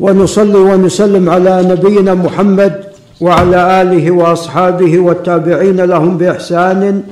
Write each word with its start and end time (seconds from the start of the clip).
ونصلي 0.00 0.58
ونسلم 0.58 1.30
على 1.30 1.62
نبينا 1.62 2.14
محمد 2.14 2.84
وعلى 3.20 3.82
آله 3.82 4.10
وأصحابه 4.10 4.98
والتابعين 4.98 5.80
لهم 5.80 6.18
بإحسان 6.18 7.02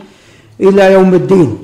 إلى 0.60 0.92
يوم 0.92 1.14
الدين. 1.14 1.58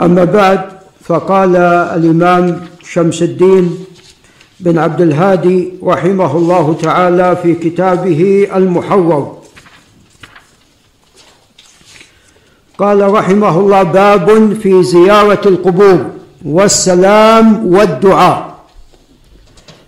أما 0.00 0.24
بعد 0.24 0.60
فقال 1.04 1.56
الإمام 1.96 2.60
شمس 2.84 3.22
الدين 3.22 3.84
بن 4.60 4.78
عبد 4.78 5.00
الهادي 5.00 5.72
رحمه 5.82 6.36
الله 6.36 6.76
تعالى 6.82 7.36
في 7.42 7.54
كتابه 7.54 8.48
المحرر 8.54 9.38
قال 12.78 13.12
رحمه 13.12 13.58
الله 13.60 13.82
باب 13.82 14.54
في 14.62 14.82
زيارة 14.82 15.48
القبور. 15.48 16.21
والسلام 16.44 17.66
والدعاء. 17.66 18.52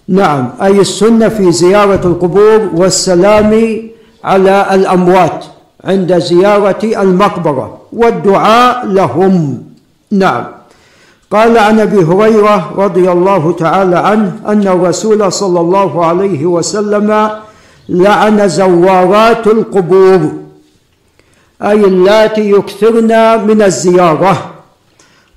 نعم 0.09 0.51
أي 0.63 0.81
السنة 0.81 1.29
في 1.29 1.53
زيارة 1.53 2.07
القبور 2.07 2.71
والسلام 2.75 3.83
على 4.25 4.67
الأموات 4.75 5.45
عند 5.85 6.19
زيارة 6.19 6.79
المقبرة 6.85 7.79
والدعاء 7.93 8.87
لهم. 8.87 9.63
نعم. 10.11 10.45
قال 11.31 11.59
عن 11.59 11.81
أبي 11.81 11.99
هريرة 12.05 12.73
رضي 12.77 13.13
الله 13.13 13.53
تعالى 13.53 13.97
عنه 13.99 14.33
أن 14.47 14.69
الرسول 14.69 15.33
صلى 15.33 15.61
الله 15.61 16.07
عليه 16.07 16.47
وسلم 16.47 17.31
لعن 17.89 18.49
زوارات 18.49 19.47
القبور 19.47 20.33
أي 21.63 21.85
اللاتي 21.85 22.51
يكثرن 22.51 23.45
من 23.47 23.63
الزيارة. 23.63 24.54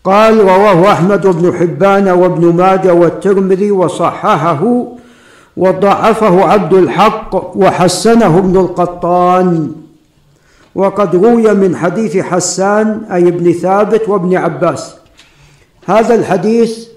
قال 0.08 0.40
رواه 0.40 0.92
أحمد 0.92 1.28
بن 1.28 1.54
حبان 1.54 2.08
وابن 2.08 2.56
ماجه 2.56 2.94
والترمذي 2.94 3.72
وصححه 3.72 4.86
وضعفه 5.58 6.46
عبد 6.46 6.74
الحق 6.74 7.58
وحسنه 7.58 8.38
ابن 8.38 8.58
القطان. 8.58 9.72
وقد 10.76 11.16
روي 11.16 11.54
من 11.54 11.76
حديث 11.76 12.18
حسان 12.18 13.02
أي 13.12 13.28
ابن 13.28 13.52
ثابت 13.52 14.10
وابن 14.10 14.38
عباس. 14.38 14.96
هذا 15.86 16.16
الحديث 16.16 16.88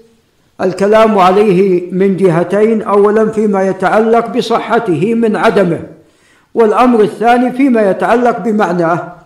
الكلام 0.61 1.19
عليه 1.19 1.91
من 1.91 2.17
جهتين 2.17 2.81
اولا 2.81 3.29
فيما 3.29 3.67
يتعلق 3.67 4.37
بصحته 4.37 5.13
من 5.13 5.35
عدمه 5.35 5.79
والأمر 6.53 7.01
الثاني 7.01 7.51
فيما 7.51 7.89
يتعلق 7.89 8.39
بمعناه. 8.39 9.20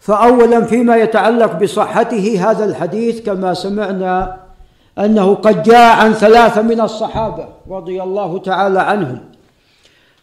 فاولا 0.00 0.64
فيما 0.64 0.96
يتعلق 0.96 1.52
بصحته 1.52 2.50
هذا 2.50 2.64
الحديث 2.64 3.20
كما 3.20 3.54
سمعنا 3.54 4.36
أنه 4.98 5.34
قد 5.34 5.62
جاء 5.62 5.98
عن 5.98 6.12
ثلاثة 6.12 6.62
من 6.62 6.80
الصحابة 6.80 7.48
رضي 7.70 8.02
الله 8.02 8.38
تعالى 8.38 8.80
عنهم. 8.80 9.18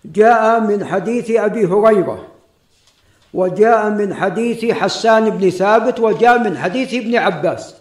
جاء 0.05 0.59
من 0.59 0.85
حديث 0.85 1.31
أبي 1.31 1.65
هريرة 1.65 2.19
وجاء 3.33 3.89
من 3.89 4.13
حديث 4.13 4.65
حسان 4.65 5.29
بن 5.29 5.49
ثابت 5.49 5.99
وجاء 5.99 6.39
من 6.39 6.57
حديث 6.57 6.93
ابن 6.93 7.15
عباس. 7.15 7.75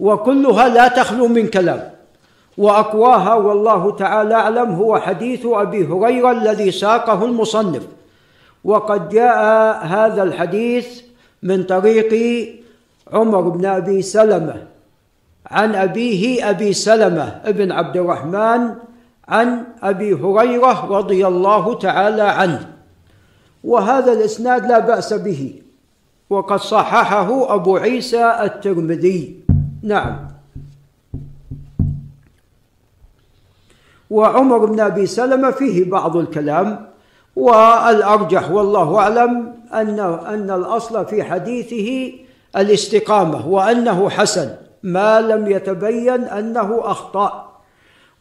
وكلها 0.00 0.68
لا 0.68 0.88
تخلو 0.88 1.28
من 1.28 1.46
كلام. 1.46 1.90
وأقواها 2.58 3.34
والله 3.34 3.96
تعالى 3.96 4.34
أعلم 4.34 4.74
هو 4.74 4.98
حديث 4.98 5.46
أبي 5.46 5.86
هريرة 5.86 6.32
الذي 6.32 6.70
ساقه 6.70 7.24
المصنف. 7.24 7.82
وقد 8.66 9.08
جاء 9.08 9.38
هذا 9.86 10.22
الحديث 10.22 11.02
من 11.42 11.62
طريق 11.62 12.10
عمر 13.12 13.40
بن 13.40 13.64
أبي 13.66 14.02
سلمة 14.02 14.66
عن 15.46 15.74
أبيه 15.74 16.50
أبي 16.50 16.72
سلمة 16.72 17.40
ابن 17.44 17.72
عبد 17.72 17.96
الرحمن 17.96 18.74
عن 19.28 19.48
أبي 19.82 20.12
هريرة 20.14 20.78
رضي 20.98 21.26
الله 21.26 21.78
تعالى 21.78 22.22
عنه. 22.22 22.62
وهذا 23.64 24.12
الإسناد 24.12 24.66
لا 24.66 24.78
بأس 24.78 25.14
به 25.14 25.62
وقد 26.30 26.58
صححه 26.58 27.54
أبو 27.54 27.76
عيسى 27.76 28.38
الترمذي. 28.42 29.46
نعم. 29.82 30.28
وعمر 34.10 34.66
بن 34.66 34.80
أبي 34.80 35.06
سلمة 35.06 35.50
فيه 35.50 35.90
بعض 35.90 36.16
الكلام 36.16 36.95
والأرجح 37.36 38.50
والله 38.50 38.98
أعلم 38.98 39.54
ان 39.72 40.00
أن 40.26 40.50
الأصل 40.50 41.06
في 41.06 41.22
حديثه 41.22 42.12
الاستقامة 42.56 43.48
وأنه 43.48 44.10
حسن 44.10 44.54
ما 44.82 45.20
لم 45.20 45.50
يتبين 45.50 46.24
أنه 46.24 46.80
أخطأ. 46.84 47.46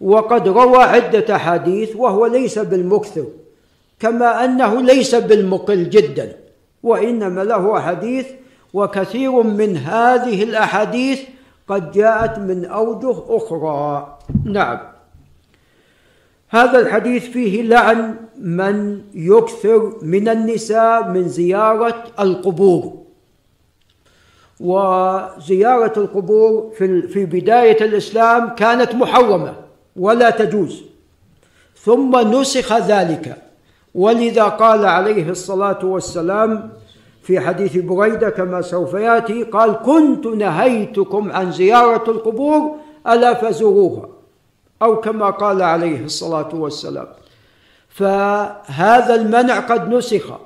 وقد 0.02 0.48
روى 0.48 0.84
عدة 0.84 1.36
أحاديث 1.36 1.96
وهو 1.96 2.26
ليس 2.26 2.60
بالمكثر 2.60 3.26
كما 4.00 4.46
أنه 4.46 4.82
ليس 4.82 5.16
بالمقل 5.16 5.90
جدا 5.90 6.36
وإنما 6.84 7.44
له 7.44 7.80
حديث 7.80 8.28
وكثير 8.74 9.32
من 9.32 9.78
هذه 9.78 10.44
الأحاديث 10.44 11.22
قد 11.68 11.92
جاءت 11.92 12.40
من 12.40 12.66
أوجه 12.66 13.16
أخرى. 13.30 14.18
نعم. 14.46 14.95
هذا 16.56 16.80
الحديث 16.80 17.24
فيه 17.30 17.62
لعن 17.62 18.16
من 18.38 19.02
يكثر 19.14 19.94
من 20.02 20.28
النساء 20.28 21.08
من 21.08 21.28
زيارة 21.28 22.04
القبور. 22.20 22.94
وزيارة 24.60 25.94
القبور 26.00 26.72
في 26.78 27.08
في 27.08 27.26
بداية 27.26 27.86
الإسلام 27.86 28.56
كانت 28.56 28.96
محرمة 28.96 29.54
ولا 29.96 30.30
تجوز. 30.30 30.84
ثم 31.76 32.18
نسخ 32.18 32.74
ذلك. 32.74 33.38
ولذا 33.96 34.44
قال 34.44 34.86
عليه 34.86 35.30
الصلاة 35.30 35.86
والسلام 35.86 36.70
في 37.24 37.40
حديث 37.40 37.78
بريدة 37.78 38.30
كما 38.30 38.62
سوف 38.62 38.94
يأتي 38.94 39.44
قال 39.44 39.74
كنت 39.74 40.26
نهيتكم 40.26 41.32
عن 41.32 41.52
زيارة 41.52 42.12
القبور 42.12 42.76
ألا 43.08 43.34
فزوروها. 43.34 44.15
أو 44.82 45.02
كما 45.02 45.30
قال 45.30 45.62
عليه 45.62 46.06
الصلاة 46.06 46.50
والسلام. 46.56 47.08
فهذا 47.90 49.16
المنع 49.16 49.60
قد 49.60 49.94
نسخ. 49.94 50.40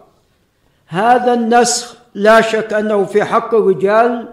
هذا 0.88 1.34
النسخ 1.34 1.95
لا 2.16 2.41
شك 2.41 2.73
أنه 2.73 3.03
في 3.03 3.23
حق 3.23 3.56
الرجال 3.56 4.28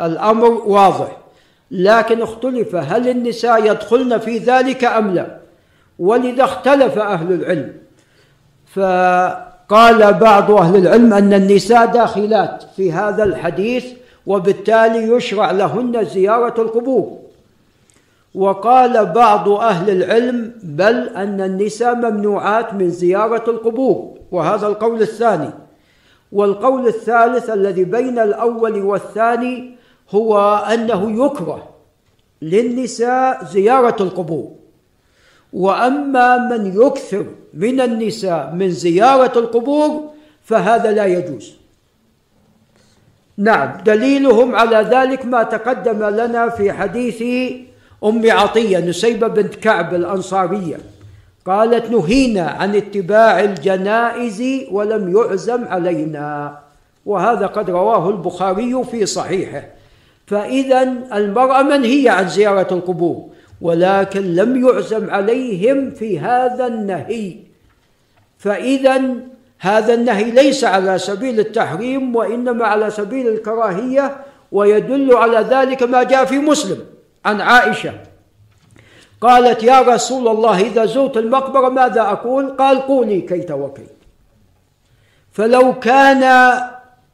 الأمر 0.00 0.50
واضح. 0.50 1.16
لكن 1.70 2.22
اختلف 2.22 2.74
هل 2.74 3.08
النساء 3.08 3.70
يدخلن 3.70 4.18
في 4.18 4.38
ذلك 4.38 4.84
أم 4.84 5.14
لا. 5.14 5.36
ولذا 5.98 6.44
اختلف 6.44 6.98
أهل 6.98 7.32
العلم. 7.32 7.72
فقال 8.74 10.12
بعض 10.12 10.50
أهل 10.50 10.76
العلم 10.76 11.12
أن 11.12 11.32
النساء 11.32 11.86
داخلات 11.86 12.64
في 12.76 12.92
هذا 12.92 13.24
الحديث 13.24 13.86
وبالتالي 14.26 15.16
يشرع 15.16 15.50
لهن 15.50 16.04
زيارة 16.04 16.62
القبور. 16.62 17.29
وقال 18.34 19.06
بعض 19.06 19.48
أهل 19.48 19.90
العلم 19.90 20.52
بل 20.62 21.08
أن 21.08 21.40
النساء 21.40 21.94
ممنوعات 21.94 22.74
من 22.74 22.90
زيارة 22.90 23.50
القبور 23.50 24.18
وهذا 24.30 24.66
القول 24.66 25.02
الثاني. 25.02 25.50
والقول 26.32 26.86
الثالث 26.86 27.50
الذي 27.50 27.84
بين 27.84 28.18
الأول 28.18 28.82
والثاني 28.82 29.76
هو 30.10 30.56
أنه 30.74 31.26
يكره 31.26 31.68
للنساء 32.42 33.44
زيارة 33.44 34.02
القبور. 34.02 34.50
وأما 35.52 36.36
من 36.38 36.82
يكثر 36.82 37.26
من 37.54 37.80
النساء 37.80 38.52
من 38.54 38.70
زيارة 38.70 39.38
القبور 39.38 40.10
فهذا 40.44 40.92
لا 40.92 41.06
يجوز. 41.06 41.54
نعم 43.36 43.82
دليلهم 43.84 44.54
على 44.54 44.76
ذلك 44.76 45.26
ما 45.26 45.42
تقدم 45.42 46.04
لنا 46.04 46.48
في 46.48 46.72
حديث 46.72 47.22
ام 48.04 48.30
عطية 48.30 48.78
نسيبة 48.78 49.28
بنت 49.28 49.54
كعب 49.54 49.94
الأنصارية. 49.94 50.76
قالت 51.46 51.90
نهينا 51.90 52.42
عن 52.42 52.76
اتباع 52.76 53.40
الجنائز 53.40 54.42
ولم 54.70 55.16
يعزم 55.16 55.64
علينا. 55.64 56.58
وهذا 57.06 57.46
قد 57.46 57.70
رواه 57.70 58.10
البخاري 58.10 58.84
في 58.84 59.06
صحيحه. 59.06 59.62
فاذا 60.26 60.82
المرأة 61.14 61.62
منهية 61.62 62.10
عن 62.10 62.28
زيارة 62.28 62.74
القبور 62.74 63.26
ولكن 63.60 64.34
لم 64.34 64.66
يعزم 64.66 65.10
عليهم 65.10 65.90
في 65.90 66.18
هذا 66.20 66.66
النهي. 66.66 67.36
فاذا 68.38 69.02
هذا 69.58 69.94
النهي 69.94 70.30
ليس 70.30 70.64
على 70.64 70.98
سبيل 70.98 71.40
التحريم 71.40 72.16
وإنما 72.16 72.66
على 72.66 72.90
سبيل 72.90 73.28
الكراهية 73.28 74.16
ويدل 74.52 75.14
على 75.16 75.46
ذلك 75.50 75.82
ما 75.82 76.02
جاء 76.02 76.24
في 76.24 76.38
مسلم. 76.38 76.78
عن 77.24 77.40
عائشة. 77.40 77.92
قالت 79.20 79.62
يا 79.62 79.80
رسول 79.80 80.28
الله 80.28 80.60
إذا 80.60 80.84
زرت 80.86 81.16
المقبرة 81.16 81.68
ماذا 81.68 82.00
أقول؟ 82.00 82.50
قال 82.50 82.80
قولي 82.80 83.20
كيت 83.20 83.50
وكيت. 83.50 83.96
فلو 85.32 85.78
كان 85.78 86.52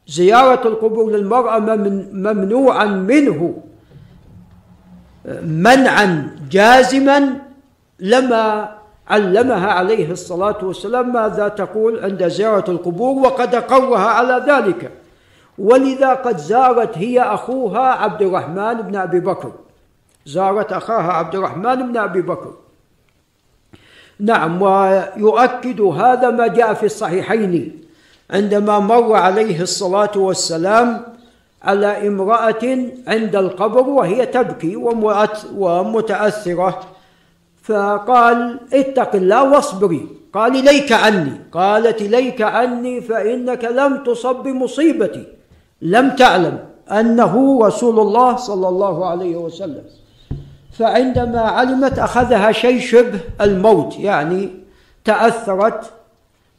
زيارة 0.07 0.67
القبور 0.67 1.11
للمرأة 1.11 1.59
ممنوعا 1.59 2.85
منه 2.85 3.63
منعا 5.41 6.35
جازما 6.51 7.39
لما 7.99 8.77
علمها 9.07 9.71
عليه 9.71 10.11
الصلاة 10.11 10.57
والسلام 10.63 11.13
ماذا 11.13 11.47
تقول 11.47 12.03
عند 12.03 12.27
زيارة 12.27 12.71
القبور؟ 12.71 13.15
وقد 13.25 13.55
أقرها 13.55 14.07
على 14.07 14.45
ذلك. 14.47 14.91
ولذا 15.57 16.13
قد 16.13 16.37
زارت 16.37 16.97
هي 16.97 17.21
أخوها 17.21 17.79
عبد 17.79 18.21
الرحمن 18.21 18.73
بن 18.73 18.95
أبي 18.95 19.19
بكر. 19.19 19.51
زارت 20.27 20.73
أخاها 20.73 21.11
عبد 21.19 21.35
الرحمن 21.35 21.75
بن 21.87 21.97
أبي 21.97 22.21
بكر. 22.21 22.53
نعم 24.19 24.61
ويؤكد 24.61 25.81
هذا 25.81 26.29
ما 26.29 26.47
جاء 26.47 26.73
في 26.73 26.85
الصحيحين 26.85 27.53
عندما 28.31 28.79
مر 28.79 29.15
عليه 29.15 29.61
الصلاة 29.61 30.11
والسلام 30.15 30.87
على 31.63 32.07
امرأة 32.07 32.63
عند 33.07 33.35
القبر 33.35 33.89
وهي 33.89 34.25
تبكي 34.25 34.75
ومتأثرة. 35.55 36.81
فقال 37.63 38.59
اتق 38.73 39.15
الله 39.15 39.51
واصبري. 39.51 40.07
قال 40.33 40.55
إليك 40.55 40.91
عني. 40.91 41.31
قالت 41.51 42.01
إليك 42.01 42.41
عني 42.41 43.01
فإنك 43.01 43.63
لم 43.63 44.03
تصب 44.03 44.35
بمصيبتي. 44.35 45.25
لم 45.81 46.09
تعلم 46.09 46.59
أنه 46.91 47.59
رسول 47.63 47.99
الله 47.99 48.35
صلى 48.35 48.67
الله 48.67 49.05
عليه 49.05 49.35
وسلم. 49.35 49.83
فعندما 50.79 51.41
علمت 51.41 51.99
أخذها 51.99 52.51
شيء 52.51 52.79
شبه 52.79 53.19
الموت 53.41 53.99
يعني 53.99 54.49
تأثرت 55.05 55.91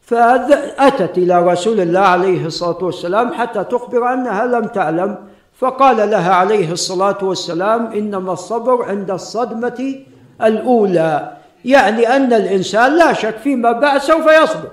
فأتت 0.03 1.19
إلى 1.19 1.43
رسول 1.43 1.81
الله 1.81 2.01
عليه 2.01 2.47
الصلاة 2.47 2.85
والسلام 2.85 3.33
حتى 3.33 3.65
تخبر 3.65 4.13
أنها 4.13 4.47
لم 4.47 4.65
تعلم 4.65 5.17
فقال 5.59 6.11
لها 6.11 6.35
عليه 6.35 6.73
الصلاة 6.73 7.19
والسلام 7.23 7.87
إنما 7.87 8.33
الصبر 8.33 8.85
عند 8.85 9.11
الصدمة 9.11 9.95
الأولى 10.43 11.33
يعني 11.65 12.17
أن 12.17 12.33
الإنسان 12.33 12.97
لا 12.97 13.13
شك 13.13 13.37
فيما 13.37 13.73
بعد 13.73 14.01
سوف 14.01 14.27
يصبر. 14.43 14.71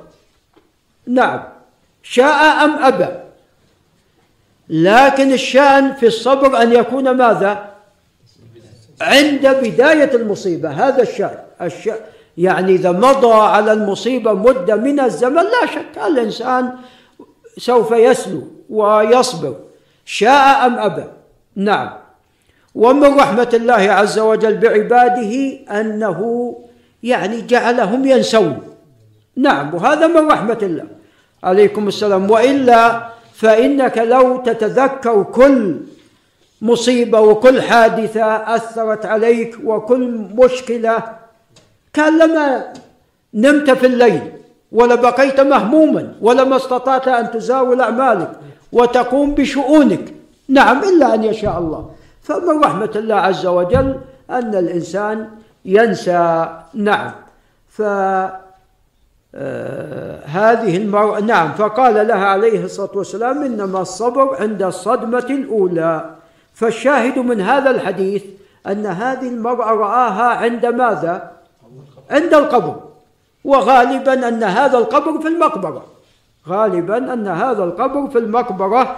نعم. 1.07 1.43
شاء 2.03 2.65
أم 2.65 2.83
أبى؟ 2.83 3.07
لكن 4.69 5.31
الشأن 5.33 5.93
في 5.93 6.07
الصبر 6.07 6.61
أن 6.61 6.73
يكون 6.73 7.11
ماذا؟ 7.11 7.74
عند 9.01 9.47
بداية 9.47 10.15
المصيبة 10.15 10.69
هذا 10.69 11.01
الشأن 11.01 11.37
الشأن. 11.61 11.99
يعني 12.37 12.71
إذا 12.75 12.91
مضى 12.91 13.33
على 13.33 13.71
المصيبة 13.73 14.33
مدة 14.33 14.75
من 14.75 14.99
الزمن 14.99 15.43
لا 15.43 15.65
شك 15.65 15.97
الإنسان 16.07 16.71
سوف 17.57 17.91
يسلو 17.91 18.43
ويصبر. 18.69 19.55
شاء 20.05 20.65
أم 20.65 20.79
أبى؟ 20.79 21.03
نعم. 21.55 21.89
ومن 22.75 23.19
رحمة 23.19 23.49
الله 23.53 23.73
عز 23.73 24.19
وجل 24.19 24.57
بعباده 24.57 25.59
أنه 25.79 26.19
يعني 27.03 27.41
جعلهم 27.41 28.05
ينسون. 28.05 28.59
نعم 29.35 29.73
وهذا 29.73 30.07
من 30.07 30.31
رحمة 30.31 30.59
الله. 30.61 30.85
عليكم 31.43 31.87
السلام. 31.87 32.31
وإلا 32.31 33.09
فإنك 33.33 33.97
لو 33.97 34.37
تتذكر 34.37 35.23
كل 35.23 35.77
مصيبة 36.65 37.19
وكل 37.19 37.61
حادثة 37.61 38.55
أثرت 38.55 39.05
عليك 39.05 39.57
وكل 39.65 40.11
مشكلة. 40.35 41.03
كان 41.93 42.17
لما 42.17 42.73
نمت 43.33 43.71
في 43.71 43.85
الليل 43.85 44.31
ولا 44.71 44.95
بقيت 44.95 45.39
مهموما 45.39 46.13
ولما 46.21 46.55
استطعت 46.55 47.07
أن 47.07 47.31
تزاول 47.31 47.81
أعمالك 47.81 48.31
وتقوم 48.71 49.33
بشؤونك. 49.33 50.13
نعم 50.49 50.81
إلا 50.83 51.13
أن 51.13 51.23
يشاء 51.23 51.57
الله. 51.57 51.89
فمن 52.23 52.63
رحمة 52.63 52.91
الله 52.95 53.15
عز 53.15 53.45
وجل 53.45 53.99
أن 54.29 54.55
الإنسان 54.55 55.29
ينسى. 55.65 56.49
نعم. 56.73 57.11
ف 57.69 57.81
آه 59.35 60.25
هذه 60.25 60.77
المرأة 60.77 61.19
نعم 61.19 61.51
فقال 61.51 62.07
لها 62.07 62.25
عليه 62.25 62.63
الصلاة 62.63 62.91
والسلام 62.95 63.43
إنما 63.43 63.81
الصبر 63.81 64.35
عند 64.41 64.63
الصدمة 64.63 65.27
الأولى. 65.29 66.15
فالشاهد 66.55 67.19
من 67.19 67.41
هذا 67.41 67.69
الحديث 67.69 68.23
أن 68.67 68.85
هذه 68.85 69.27
المرأة 69.27 69.71
رآها 69.71 70.23
عند 70.23 70.65
ماذا؟ 70.65 71.31
عند 72.11 72.33
القبر. 72.33 72.75
وغالبا 73.43 74.27
أن 74.27 74.43
هذا 74.43 74.77
القبر 74.77 75.21
في 75.21 75.27
المقبرة. 75.27 75.85
غالبا 76.47 77.13
أن 77.13 77.27
هذا 77.27 77.63
القبر 77.63 78.07
في 78.07 78.17
المقبرة 78.17 78.95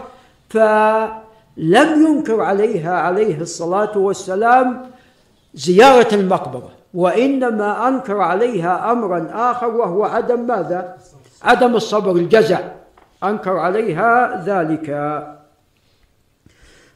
فلم 0.50 2.08
ينكر 2.08 2.42
عليها 2.42 2.98
عليه 3.00 3.42
الصلاة 3.42 3.98
والسلام 3.98 4.92
زيارة 5.54 6.16
المقبرة 6.16 6.70
وإنما 6.94 7.88
أنكر 7.88 8.22
عليها 8.22 8.92
أمرا 8.92 9.28
آخر 9.34 9.68
وهو 9.68 10.04
عدم 10.04 10.48
ماذا؟ 10.48 10.98
عدم 11.44 11.76
الصبر 11.76 12.12
الجزع. 12.12 12.60
أنكر 13.24 13.58
عليها 13.58 14.44
ذلك. 14.46 14.90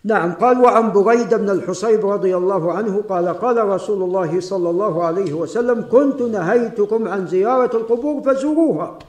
نعم 0.03 0.33
قال 0.33 0.59
وعن 0.59 0.91
بريدة 0.91 1.37
بن 1.37 1.49
الحصيب 1.49 2.05
رضي 2.05 2.37
الله 2.37 2.73
عنه 2.73 3.03
قال 3.09 3.27
قال 3.27 3.65
رسول 3.65 4.03
الله 4.03 4.39
صلى 4.39 4.69
الله 4.69 5.03
عليه 5.03 5.33
وسلم 5.33 5.87
كنت 5.91 6.21
نهيتكم 6.21 7.07
عن 7.07 7.27
زيارة 7.27 7.77
القبور 7.77 8.21
فزوروها 8.21 8.99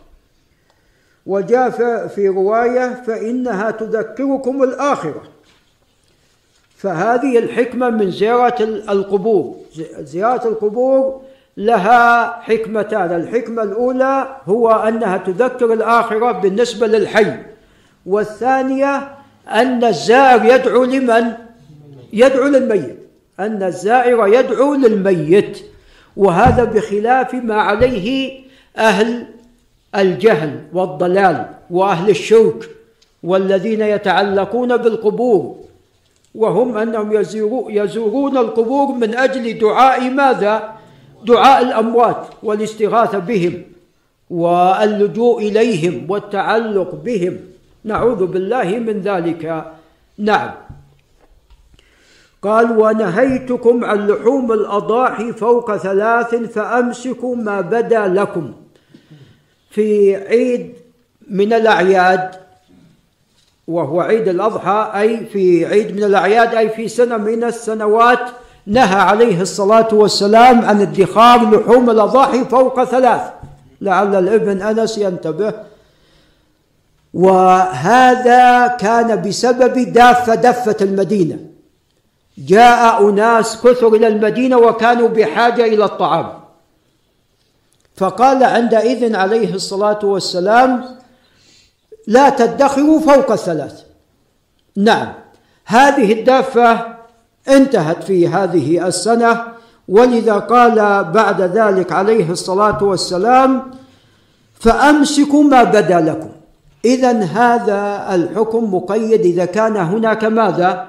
وجاء 1.27 1.71
في 2.06 2.29
رواية 2.29 3.03
فإنها 3.06 3.71
تذكركم 3.71 4.62
الآخرة 4.62 5.23
فهذه 6.77 7.39
الحكمة 7.39 7.91
من 7.91 8.11
زيارة 8.11 8.62
القبور. 8.65 9.56
زيارة 9.99 10.49
القبور 10.49 11.21
لها 11.56 12.27
حكمتان. 12.41 13.12
الحكمة 13.12 13.62
الأولى 13.62 14.37
هو 14.47 14.71
أنها 14.71 15.17
تذكر 15.17 15.73
الآخرة 15.73 16.33
بالنسبة 16.33 16.87
للحي 16.87 17.39
والثانية 18.06 19.21
أن 19.49 19.85
الزائر 19.85 20.55
يدعو 20.55 20.85
لمن؟ 20.85 21.33
يدعو 22.12 22.49
للميت 22.49 22.99
أن 23.41 23.62
الزائر 23.62 24.27
يدعو 24.27 24.75
للميت 24.75 25.59
وهذا 26.17 26.65
بخلاف 26.65 27.35
ما 27.35 27.55
عليه 27.55 28.41
أهل 28.77 29.27
الجهل 29.97 30.61
والضلال 30.73 31.47
وأهل 31.71 32.11
الشرك 32.11 32.71
والذين 33.23 33.81
يتعلقون 33.81 34.77
بالقبور 34.77 35.56
وهم 36.35 36.77
أنهم 36.77 37.12
يزورون 37.69 38.37
القبور 38.37 38.93
من 38.93 39.15
أجل 39.15 39.58
دعاء 39.58 40.11
ماذا؟ 40.11 40.72
دعاء 41.25 41.63
الأموات 41.63 42.27
والاستغاثة 42.43 43.19
بهم 43.19 43.63
واللجوء 44.31 45.43
إليهم 45.43 46.11
والتعلق 46.11 46.94
بهم 46.94 47.39
نعوذ 47.84 48.27
بالله 48.27 48.65
من 48.65 49.01
ذلك. 49.01 49.65
نعم. 50.19 50.51
قال 52.43 52.79
ونهيتكم 52.79 53.84
عن 53.84 54.06
لحوم 54.06 54.53
الأضاحي 54.53 55.32
فوق 55.32 55.77
ثلاث 55.77 56.34
فأمسكوا 56.34 57.36
ما 57.36 57.60
بدا 57.60 58.08
لكم 58.08 58.53
في 59.70 60.17
عيد 60.17 60.74
من 61.29 61.53
الأعياد 61.53 62.31
وهو 63.69 64.01
عيد 64.01 64.29
الأضحى 64.29 64.91
أي 64.94 65.27
في 65.27 65.67
عيد 65.67 65.96
من 65.96 66.05
الأعياد 66.05 66.55
أي 66.55 66.69
في 66.69 66.89
سنة 66.89 67.17
من 67.17 67.44
السنوات 67.44 68.31
نهى 68.67 69.01
عليه 69.01 69.41
الصلاة 69.41 69.89
والسلام 69.93 70.65
عن 70.65 70.81
ادخار 70.81 71.51
لحوم 71.51 71.91
الأضاحي 71.91 72.44
فوق 72.44 72.84
ثلاث. 72.84 73.20
لعل 73.81 74.15
الابن 74.15 74.62
أنس 74.62 74.98
ينتبه 74.98 75.55
وهذا 77.14 78.66
كان 78.66 79.22
بسبب 79.22 79.92
دافة 79.92 80.34
دفة 80.34 80.76
المدينة. 80.81 81.38
جاء 82.38 83.10
أناس 83.10 83.56
كثر 83.56 83.88
إلى 83.88 84.06
المدينة 84.08 84.56
وكانوا 84.56 85.08
بحاجة 85.08 85.64
إلى 85.64 85.84
الطعام. 85.84 86.32
فقال 87.96 88.44
عندئذ 88.44 89.16
عليه 89.16 89.54
الصلاة 89.54 89.98
والسلام 90.04 90.84
لا 92.06 92.28
تدخروا 92.28 93.00
فوق 93.00 93.32
الثلاث. 93.32 93.82
نعم 94.76 95.12
هذه 95.64 96.12
الدافة 96.12 96.96
انتهت 97.48 98.02
في 98.02 98.28
هذه 98.28 98.86
السنة. 98.86 99.44
ولذا 99.88 100.34
قال 100.34 101.04
بعد 101.04 101.40
ذلك 101.42 101.92
عليه 101.92 102.31
الصلاة 102.31 102.84
والسلام 102.84 103.70
فأمسكوا 104.60 105.42
ما 105.42 105.62
بدا 105.62 106.00
لكم. 106.00 106.42
إذا 106.84 107.20
هذا 107.22 108.15
الحكم 108.15 108.74
مقيد 108.74 109.20
إذا 109.20 109.44
كان 109.44 109.77
هناك 109.77 110.24
ماذا؟ 110.24 110.89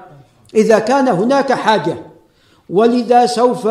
إذا 0.54 0.78
كان 0.78 1.08
هناك 1.08 1.52
حاجة 1.52 1.96
ولذا 2.70 3.26
سوف 3.26 3.64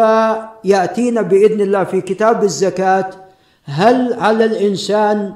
يأتينا 0.63 1.22
بإذن 1.22 1.62
الله 1.62 1.84
في 1.84 2.01
كتاب 2.01 2.44
الزكاة 2.44 3.10
هل 3.65 4.13
على 4.13 4.46
الإنسان 4.46 5.36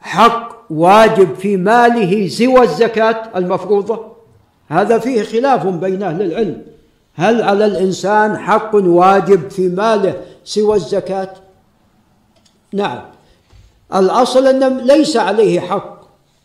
حق 0.00 0.56
واجب 0.70 1.34
في 1.34 1.56
ماله 1.56 2.28
سوى 2.28 2.62
الزكاة 2.62 3.22
المفروضة؟ 3.36 4.00
هذا 4.68 4.98
فيه 4.98 5.22
خلاف 5.22 5.66
بين 5.66 6.02
أهل 6.02 6.22
العلم 6.22 6.62
هل 7.14 7.42
على 7.42 7.66
الإنسان 7.66 8.38
حق 8.38 8.74
واجب 8.74 9.50
في 9.50 9.68
ماله 9.68 10.14
سوى 10.44 10.76
الزكاة؟ 10.76 11.30
نعم 12.72 13.15
الأصل 13.94 14.46
أن 14.46 14.78
ليس 14.78 15.16
عليه 15.16 15.60
حق. 15.60 15.96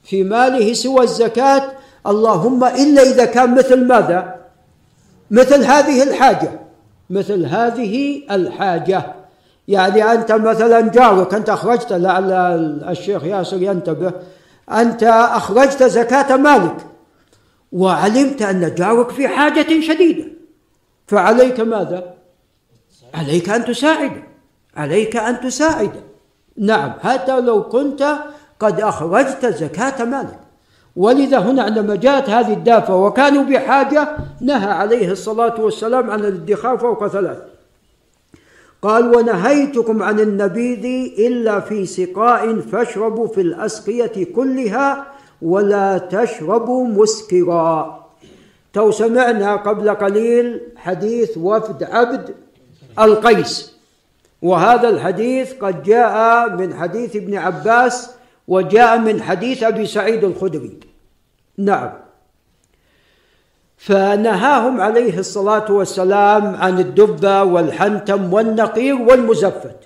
في 0.03 0.23
ماله 0.23 0.73
سوى 0.73 1.03
الزكاة 1.03 1.71
اللهم 2.07 2.63
إلا 2.63 3.01
إذا 3.01 3.25
كان 3.25 3.55
مثل 3.55 3.87
ماذا؟ 3.87 4.35
مثل 5.31 5.63
هذه 5.63 6.03
الحاجة. 6.03 6.59
مثل 7.09 7.45
هذه 7.45 8.23
الحاجة. 8.31 9.15
يعني 9.67 10.11
أنت 10.11 10.31
مثلا 10.31 10.81
جارك 10.81 11.33
أنت 11.33 11.49
أخرجت 11.49 11.93
لعل 11.93 12.31
الشيخ 12.89 13.23
ياسر 13.23 13.61
ينتبه 13.61 14.13
أنت 14.71 15.03
أخرجت 15.33 15.83
زكاة 15.83 16.37
مالك 16.37 16.77
وعلمت 17.71 18.41
أن 18.41 18.75
جارك 18.75 19.09
في 19.09 19.27
حاجة 19.27 19.81
شديدة. 19.81 20.25
فعليك 21.07 21.59
ماذا؟ 21.59 22.13
عليك 23.13 23.49
أن 23.49 23.65
تساعده. 23.65 24.23
عليك 24.75 25.15
أن 25.15 25.41
تساعده. 25.41 26.10
نعم 26.57 26.91
حتى 27.03 27.41
لو 27.41 27.63
كنت 27.63 28.15
قد 28.59 28.81
أخرجت 28.81 29.45
زكاة 29.45 30.05
مالك. 30.05 30.39
ولذا 30.95 31.39
هنا 31.39 31.63
عندما 31.63 31.95
جاءت 31.95 32.29
هذه 32.29 32.53
الدافة 32.53 32.95
وكانوا 32.95 33.43
بحاجة 33.43 34.17
نهى 34.41 34.71
عليه 34.71 35.11
الصلاة 35.11 35.61
والسلام 35.61 36.11
عن 36.11 36.19
الادخار 36.19 36.77
فوق 36.77 37.07
ثلاث. 37.07 37.37
قال 38.81 39.15
ونهيتكم 39.15 40.03
عن 40.03 40.19
النبيذ 40.19 40.85
إلا 41.19 41.59
في 41.59 41.85
سقاء 41.85 42.59
فاشربوا 42.59 43.27
في 43.27 43.41
الأسقية 43.41 44.33
كلها 44.35 45.07
ولا 45.41 45.97
تشربوا 45.97 46.87
مسكرا. 46.87 48.01
تو 48.73 48.91
سمعنا 48.91 49.55
قبل 49.55 49.89
قليل 49.89 50.61
حديث 50.75 51.37
وفد 51.37 51.83
عبد 51.83 52.35
القيس. 52.99 53.70
وهذا 54.41 54.89
الحديث 54.89 55.53
قد 55.53 55.83
جاء 55.83 56.49
من 56.49 56.73
حديث 56.73 57.15
ابن 57.15 57.37
عباس 57.37 58.11
وجاء 58.47 58.99
من 58.99 59.21
حديث 59.21 59.63
أبي 59.63 59.85
سعيد 59.85 60.23
الخدري. 60.23 60.79
نعم. 61.57 61.89
فنهاهم 63.77 64.81
عليه 64.81 65.19
الصلاة 65.19 65.71
والسلام 65.71 66.55
عن 66.55 66.79
الدبه 66.79 67.43
والحنتم 67.43 68.33
والنقير 68.33 68.95
والمزفت. 68.95 69.77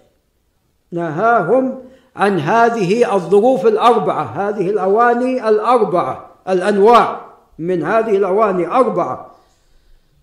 نهاهم 0.91 1.79
عن 2.15 2.39
هذه 2.39 3.15
الظروف 3.15 3.65
الأربعة 3.65 4.23
هذه 4.23 4.69
الأواني 4.69 5.49
الأربعة 5.49 6.31
الأنواع 6.49 7.21
من 7.59 7.83
هذه 7.83 8.17
الأواني 8.17 8.67
اربعه 8.67 9.31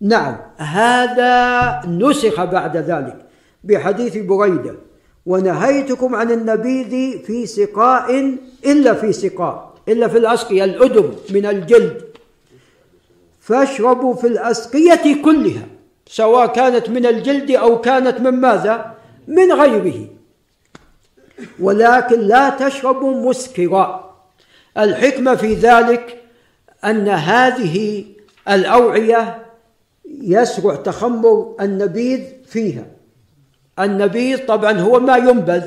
نعم. 0.00 0.36
هذا 0.56 1.80
نسخ 1.86 2.44
بعد 2.44 2.76
ذلك. 2.76 3.21
بحديث 3.64 4.16
بريدة. 4.16 4.75
ونهيتكم 5.26 6.14
عن 6.14 6.31
النبيذ 6.31 7.23
في 7.23 7.47
سقاء 7.47 8.37
إلا 8.66 8.95
في 8.95 9.12
سقاء 9.12 9.75
إلا 9.88 10.09
في 10.09 10.19
الأسقية 10.19 10.64
الادم 10.64 11.11
من 11.31 11.47
الجلد. 11.47 12.02
فاشربوا 13.40 14.14
في 14.14 14.26
الأسقية 14.26 15.23
كلها 15.25 15.66
سواء 16.07 16.47
كانت 16.47 16.88
من 16.88 17.07
الجلد 17.07 17.50
أو 17.50 17.81
كانت 17.81 18.21
من 18.21 18.31
ماذا؟ 18.31 18.95
من 19.28 19.52
غيره. 19.52 20.07
ولكن 21.61 22.21
لا 22.21 22.50
تشربوا 22.50 23.28
مسكرا. 23.28 24.14
الحكمة 24.78 25.35
في 25.35 25.54
ذلك 25.54 26.23
أن 26.85 27.09
هذه 27.09 28.04
الأوعية 28.49 29.42
يسرع 30.23 30.75
تخمر 30.75 31.57
النبيذ 31.61 32.21
فيها. 32.47 32.87
النبيذ 33.78 34.46
طبعا 34.46 34.80
هو 34.80 35.00
ما 35.00 35.16
ينبذ 35.16 35.64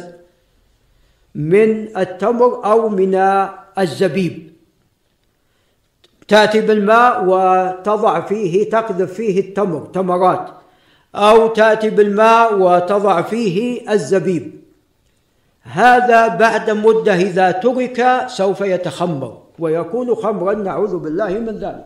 من 1.35 1.97
التمر 1.97 2.65
أو 2.65 2.89
من 2.89 3.15
الزبيب. 3.79 4.51
تأتي 6.27 6.61
بالماء 6.61 7.23
وتضع 7.27 8.21
فيه 8.21 8.69
تقذف 8.69 9.13
فيه 9.13 9.39
التمر 9.39 9.85
تمرات. 9.93 10.49
أو 11.15 11.47
تأتي 11.47 11.89
بالماء 11.89 12.59
وتضع 12.59 13.21
فيه 13.21 13.91
الزبيب. 13.91 14.51
هذا 15.63 16.27
بعد 16.27 16.69
مدة 16.69 17.13
إذا 17.15 17.51
ترك 17.51 18.23
سوف 18.27 18.61
يتخمر 18.61 19.37
ويكون 19.59 20.15
خمرا 20.15 20.53
نعوذ 20.53 20.97
بالله 20.97 21.29
من 21.29 21.57
ذلك. 21.57 21.85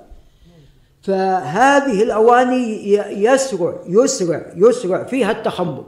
فهذه 1.03 2.03
الأواني 2.03 2.93
يسرع 3.23 3.73
يسرع 3.87 4.41
يسرع 4.55 5.03
فيها 5.03 5.31
التخمر. 5.31 5.83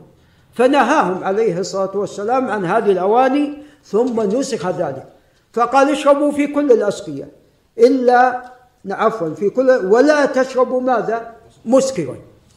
فنهاهم 0.53 1.23
عليه 1.23 1.59
الصلاة 1.59 1.97
والسلام 1.97 2.47
عن 2.49 2.65
هذه 2.65 2.91
الأواني 2.91 3.53
ثم 3.85 4.21
نسخ 4.21 4.67
ذلك. 4.67 5.05
فقال 5.53 5.89
اشربوا 5.89 6.31
في 6.31 6.47
كل 6.47 6.71
الأسقية. 6.71 7.29
إلا 7.77 8.51
عفوا 8.89 9.33
في 9.33 9.49
كل 9.49 9.69
ولا 9.69 10.25
تشربوا 10.25 10.81
ماذا؟ 10.81 11.33
مسكرا. 11.65 12.15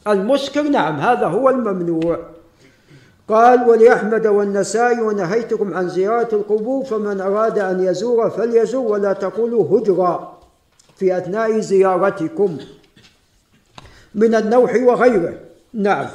المسكر 0.08 0.62
نعم 0.62 1.00
هذا 1.00 1.26
هو 1.26 1.50
الممنوع. 1.50 2.18
قال 3.28 3.68
ولأحمد 3.68 4.26
والنسائي 4.26 5.00
ونهيتكم 5.00 5.74
عن 5.74 5.88
زيارة 5.88 6.28
القبور 6.32 6.84
فمن 6.84 7.20
أراد 7.20 7.58
أن 7.58 7.84
يزور 7.84 8.30
فليزور 8.30 8.92
ولا 8.92 9.12
تقولوا 9.12 9.78
هجرا 9.78 10.38
في 10.96 11.18
أثناء 11.18 11.58
زيارتكم. 11.60 12.58
من 14.14 14.34
النوح 14.34 14.74
وغيره. 14.74 15.34
نعم. 15.74 16.06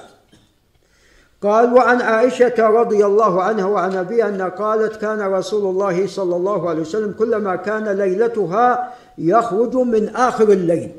قال 1.41 1.74
وعن 1.74 2.01
عائشة 2.01 2.67
رضي 2.67 3.05
الله 3.05 3.43
عنها 3.43 3.65
وعن 3.65 3.96
أبيها 3.96 4.29
أنها 4.29 4.50
قالت 4.50 4.96
كان 4.96 5.22
رسول 5.22 5.69
الله 5.69 6.08
صلى 6.08 6.36
الله 6.36 6.69
عليه 6.69 6.81
وسلم 6.81 7.12
كلما 7.12 7.55
كان 7.55 7.88
ليلتها 7.88 8.93
يخرج 9.17 9.75
من 9.75 10.10
آخر 10.10 10.50
الليل. 10.50 10.91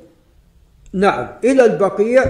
نعم 0.92 1.26
إلى 1.44 1.64
البقيع 1.64 2.24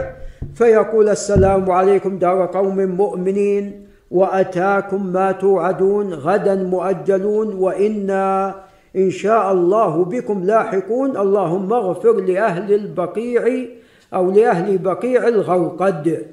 فيقول 0.55 1.09
السلام 1.09 1.71
عليكم 1.71 2.19
دار 2.19 2.47
قوم 2.47 2.77
مؤمنين 2.77 3.87
وأتاكم 4.11 5.07
ما 5.07 5.33
توعدون 5.33 6.15
غدا 6.15 6.55
مؤجلون 6.55 7.55
وإنا 7.55 8.55
إن 8.97 9.11
شاء 9.11 9.53
الله 9.53 10.05
بكم 10.05 10.45
لاحقون. 10.45 11.17
اللهم 11.17 11.73
اغفر 11.73 12.21
لأهل 12.21 12.75
البقيع 12.75 13.67
أو 14.15 14.31
لأهل 14.31 14.79
بقيع 14.79 15.29
الغرقد 15.29 16.27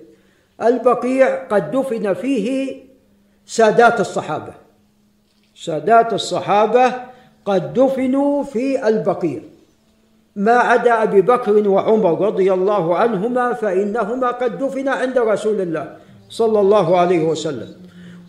البقيع 0.61 1.43
قد 1.43 1.71
دفن 1.71 2.13
فيه 2.13 2.75
سادات 3.45 3.99
الصحابة. 3.99 4.53
سادات 5.55 6.13
الصحابة 6.13 6.93
قد 7.45 7.73
دفنوا 7.73 8.43
في 8.43 8.87
البقيع. 8.87 9.41
ما 10.35 10.51
عدا 10.51 11.03
أبي 11.03 11.21
بكر 11.21 11.69
وعمر 11.69 12.21
رضي 12.21 12.53
الله 12.53 12.97
عنهما 12.97 13.53
فإنهما 13.53 14.31
قد 14.31 14.57
دفنا 14.57 14.91
عند 14.91 15.17
رسول 15.17 15.61
الله 15.61 15.97
صلى 16.29 16.59
الله 16.59 16.97
عليه 16.97 17.25
وسلم. 17.25 17.75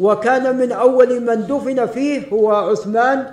وكان 0.00 0.56
من 0.56 0.72
أول 0.72 1.20
من 1.20 1.46
دفن 1.46 1.86
فيه 1.86 2.28
هو 2.32 2.50
عثمان 2.52 3.26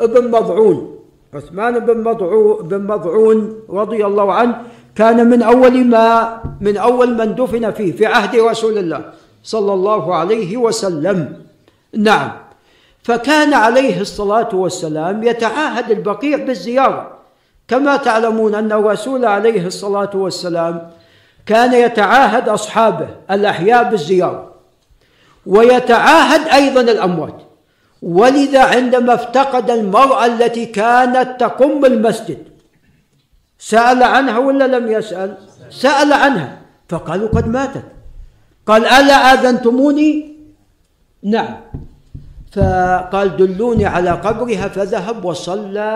بن 0.00 0.30
مضعون. 0.30 0.98
عثمان 1.34 1.78
بن 1.78 2.02
مضعون 2.02 2.68
بن 2.68 2.86
مضعون 2.86 3.60
رضي 3.70 4.06
الله 4.06 4.32
عنه 4.32 4.62
كان 4.98 5.30
من 5.30 5.42
أول 5.42 5.84
ما 5.84 6.40
من 6.60 6.76
أول 6.76 7.14
من 7.14 7.34
دفن 7.34 7.70
فيه 7.70 7.92
في 7.92 8.06
عهد 8.06 8.36
رسول 8.36 8.78
الله 8.78 9.04
صلى 9.42 9.72
الله 9.72 10.14
عليه 10.14 10.56
وسلم. 10.56 11.42
نعم. 11.96 12.30
فكان 13.02 13.54
عليه 13.54 14.00
الصلاة 14.00 14.48
والسلام 14.52 15.22
يتعاهد 15.22 15.90
البقيع 15.90 16.36
بالزيارة. 16.38 17.10
كما 17.68 17.96
تعلمون 17.96 18.54
أن 18.54 18.72
الرسول 18.72 19.24
عليه 19.24 19.66
الصلاة 19.66 20.10
والسلام 20.14 20.90
كان 21.46 21.74
يتعاهد 21.74 22.48
أصحابه 22.48 23.08
الأحياء 23.30 23.90
بالزيارة 23.90 24.52
ويتعاهد 25.46 26.48
أيضا 26.48 26.80
الأموات. 26.80 27.42
ولذا 28.02 28.62
عندما 28.62 29.14
افتقد 29.14 29.70
المرأة 29.70 30.26
التي 30.26 30.66
كانت 30.66 31.40
تقم 31.40 31.84
المسجد 31.84 32.57
سأل 33.58 34.02
عنها 34.02 34.38
ولا 34.38 34.66
لم 34.78 34.88
يسأل؟ 34.88 35.36
سأل 35.70 36.12
عنها. 36.12 36.58
فقالوا 36.88 37.28
قد 37.28 37.48
ماتت. 37.48 37.84
قال 38.66 38.86
ألا 38.86 39.14
آذنتموني؟ 39.32 40.36
نعم. 41.22 41.56
فقال 42.52 43.36
دلوني 43.36 43.86
على 43.86 44.10
قبرها. 44.10 44.68
فذهب 44.68 45.24
وصلى 45.24 45.90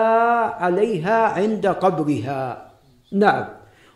عليها 0.59 1.17
عند 1.27 1.67
قبرها. 1.67 2.69
نعم. 3.11 3.45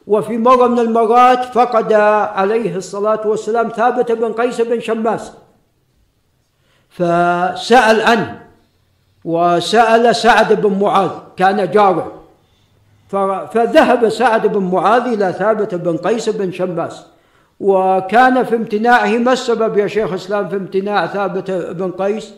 وفي 0.08 0.38
مرة 0.38 0.68
من 0.68 0.80
المرات 0.80 1.46
فقد 1.46 1.94
عليه 2.40 2.76
الصلاة 2.76 3.28
والسلام 3.28 3.70
ثابت 3.70 4.12
بن 4.12 4.34
قيس 4.34 4.62
بن 4.62 4.80
شماس. 4.80 5.32
فسأل 6.90 8.02
عنه 8.02 8.42
وسأل 9.26 10.16
سعد 10.16 10.62
بن 10.62 10.80
معاذ 10.80 11.10
كان 11.38 11.72
جاره 11.72 12.17
فذهب 13.10 14.10
سعد 14.10 14.48
بن 14.48 14.64
معاذ 14.64 15.02
إلى 15.02 15.34
ثابت 15.34 15.76
بن 15.76 15.98
قيس 15.98 16.30
بن 16.30 16.52
شماس 16.52 17.06
وكان 17.60 18.44
في 18.44 18.56
امتناعه 18.56 19.18
ما 19.18 19.34
السبب 19.34 19.78
يا 19.78 19.88
شيخ 19.88 20.10
الإسلام 20.10 20.50
في 20.50 20.56
امتناع 20.56 21.08
ثابت 21.08 21.52
بن 21.52 21.92
قيس؟ 21.92 22.34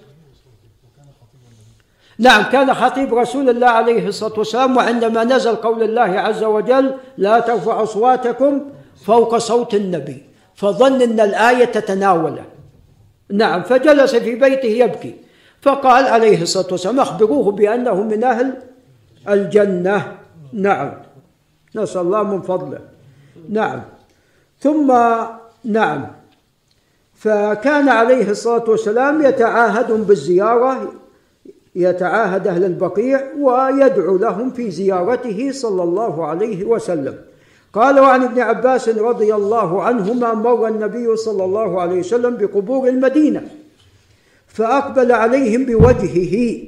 نعم 2.19 2.43
كان 2.43 2.73
خطيب 2.73 3.13
رسول 3.13 3.49
الله 3.49 3.67
عليه 3.67 4.07
الصلاة 4.07 4.39
والسلام 4.39 4.77
وعندما 4.77 5.23
نزل 5.23 5.55
قول 5.55 5.83
الله 5.83 6.19
عز 6.19 6.43
وجل 6.43 6.95
لا 7.17 7.39
ترفع 7.39 7.83
أصواتكم 7.83 8.61
فوق 9.05 9.37
صوت 9.37 9.75
النبي 9.75 10.23
فظن 10.55 11.01
أن 11.01 11.19
الآية 11.19 11.65
تتناوله 11.65 12.43
نعم 13.31 13.63
فجلس 13.63 14.15
في 14.15 14.35
بيته 14.35 14.67
يبكي 14.67 15.15
فقال 15.61 16.05
عليه 16.05 16.41
الصلاة 16.41 16.67
والسلام 16.71 16.99
أخبروه 16.99 17.51
بأنه 17.51 18.03
من 18.03 18.23
أهل 18.23 18.53
الجنة 19.29 20.19
نعم. 20.53 20.91
نسأل 21.75 22.01
الله 22.01 22.23
من 22.23 22.41
فضله. 22.41 22.79
نعم. 23.49 23.81
ثم 24.59 24.93
نعم. 25.63 26.07
فكان 27.15 27.89
عليه 27.89 28.29
الصلاة 28.29 28.69
والسلام 28.69 29.21
يتعاهد 29.25 29.91
بالزيارة 29.91 30.93
يتعاهد 31.75 32.47
أهل 32.47 32.63
البقيع 32.63 33.23
ويدعو 33.39 34.17
لهم 34.17 34.51
في 34.51 34.71
زيارته 34.71 35.51
صلى 35.51 35.83
الله 35.83 36.25
عليه 36.25 36.65
وسلم. 36.65 37.15
قال 37.73 37.99
وعن 37.99 38.23
ابن 38.23 38.39
عباس 38.39 38.89
رضي 38.89 39.35
الله 39.35 39.83
عنهما 39.83 40.33
مر 40.33 40.67
النبي 40.67 41.15
صلى 41.15 41.43
الله 41.45 41.81
عليه 41.81 41.99
وسلم 41.99 42.37
بقبور 42.37 42.87
المدينة 42.87 43.47
فأقبل 44.47 45.11
عليهم 45.11 45.65
بوجهه 45.65 46.63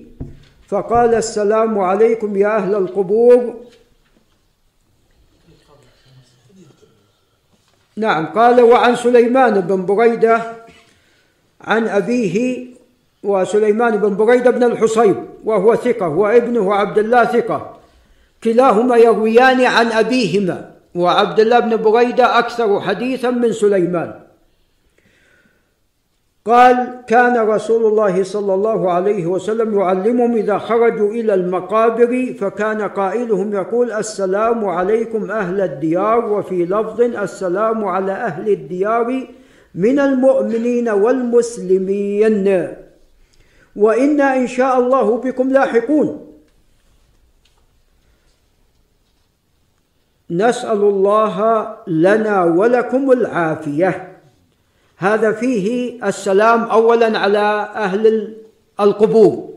فقال 0.67 1.15
السلام 1.15 1.79
عليكم 1.79 2.37
يا 2.37 2.57
أهل 2.57 2.75
القبور. 2.75 3.53
نعم 8.01 8.25
قال 8.25 8.61
وعن 8.61 8.95
سليمان 8.95 9.61
بن 9.61 9.85
بريدة 9.85 10.41
عن 11.61 11.87
أبيه 11.87 12.65
وسليمان 13.23 13.97
بن 13.97 14.15
بريدة 14.15 14.51
بن 14.51 14.63
الحصيب 14.63 15.15
وهو 15.45 15.75
ثقة 15.75 16.07
وابنه 16.09 16.73
عبد 16.73 16.97
الله 16.97 17.25
ثقة. 17.25 17.77
كلاهما 18.43 18.97
يرويان 18.97 19.61
عن 19.61 19.91
أبيهما 19.91 20.71
وعبد 20.95 21.39
الله 21.39 21.59
بن 21.59 21.75
بريدة 21.77 22.39
أكثر 22.39 22.81
حديثا 22.81 23.29
من 23.29 23.53
سليمان. 23.53 24.13
قال 26.45 27.01
كان 27.07 27.37
رسول 27.37 27.85
الله 27.85 28.23
صلى 28.23 28.53
الله 28.53 28.91
عليه 28.91 29.25
وسلم 29.25 29.79
يعلمهم 29.79 30.33
إذا 30.35 30.57
خرجوا 30.57 31.11
إلى 31.11 31.33
المقابر 31.33 32.33
فكان 32.39 32.81
قائلهم 32.81 33.53
يقول 33.53 33.91
السلام 33.91 34.65
عليكم 34.65 35.31
أهل 35.31 35.61
الديار 35.61 36.25
وفي 36.25 36.65
لفظ 36.65 37.01
السلام 37.01 37.85
على 37.85 38.11
أهل 38.11 38.49
الديار 38.49 39.27
من 39.75 39.99
المؤمنين 39.99 40.89
والمسلمين. 40.89 42.67
وإنا 43.75 44.35
إن 44.35 44.47
شاء 44.47 44.79
الله 44.79 45.17
بكم 45.17 45.49
لاحقون. 45.49 46.27
نسأل 50.31 50.81
الله 50.81 51.67
لنا 51.87 52.43
ولكم 52.43 53.11
العافية. 53.11 54.10
هذا 55.01 55.31
فيه 55.31 55.97
السلام 56.05 56.63
اولا 56.63 57.19
على 57.19 57.71
أهل 57.75 58.33
القبور. 58.79 59.49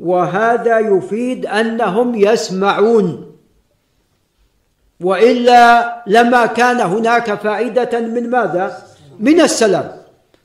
وهذا 0.00 0.78
يفيد 0.78 1.46
أنهم 1.46 2.14
يسمعون. 2.14 3.36
وإلا 5.00 5.62
لما 6.06 6.46
كان 6.46 6.80
هناك 6.80 7.34
فائدة 7.34 8.00
من 8.00 8.30
ماذا؟ 8.30 8.82
من 9.20 9.40
السلام. 9.40 9.90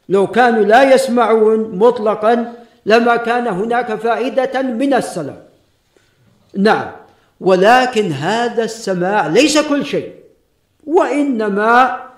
لو 0.10 0.28
كانوا 0.28 0.64
لا 0.64 0.94
يسمعون 0.94 1.60
مطلقا 1.78 2.54
لما 2.86 3.16
كان 3.16 3.48
هناك 3.48 3.96
فائدة 3.96 4.62
من 4.62 4.94
السلام. 4.94 5.42
نعم. 6.58 6.92
ولكن 7.42 8.12
هذا 8.12 8.64
السماع 8.64 9.28
ليس 9.28 9.58
كل 9.58 9.86
شيء. 9.86 10.14
وإنما 10.86 12.09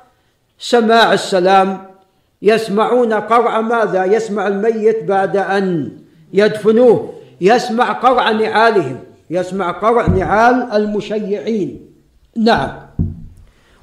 سماع 0.62 1.14
السلام 1.14 1.88
يسمعون 2.42 3.14
قرع 3.14 3.62
ماذا؟ 3.62 4.06
يسمع 4.06 4.48
الميت 4.48 5.04
بعد 5.04 5.38
أن 5.38 5.92
يدفنوه 6.34 7.14
يسمع 7.42 7.92
قرع 7.92 8.32
نعالهم 8.32 8.98
يسمع 9.30 9.72
قرع 9.72 10.08
نعال 10.08 10.72
المشيعين. 10.74 11.86
نعم. 12.38 12.72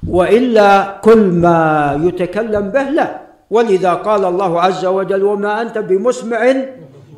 وإلا 0.07 0.99
كل 1.03 1.17
ما 1.17 1.99
يتكلم 2.03 2.69
به 2.69 2.83
لا. 2.83 3.21
ولذا 3.49 3.93
قال 3.93 4.25
الله 4.25 4.61
عز 4.61 4.85
وجل 4.85 5.23
وما 5.23 5.61
أنت 5.61 5.77
بمسمع 5.77 6.53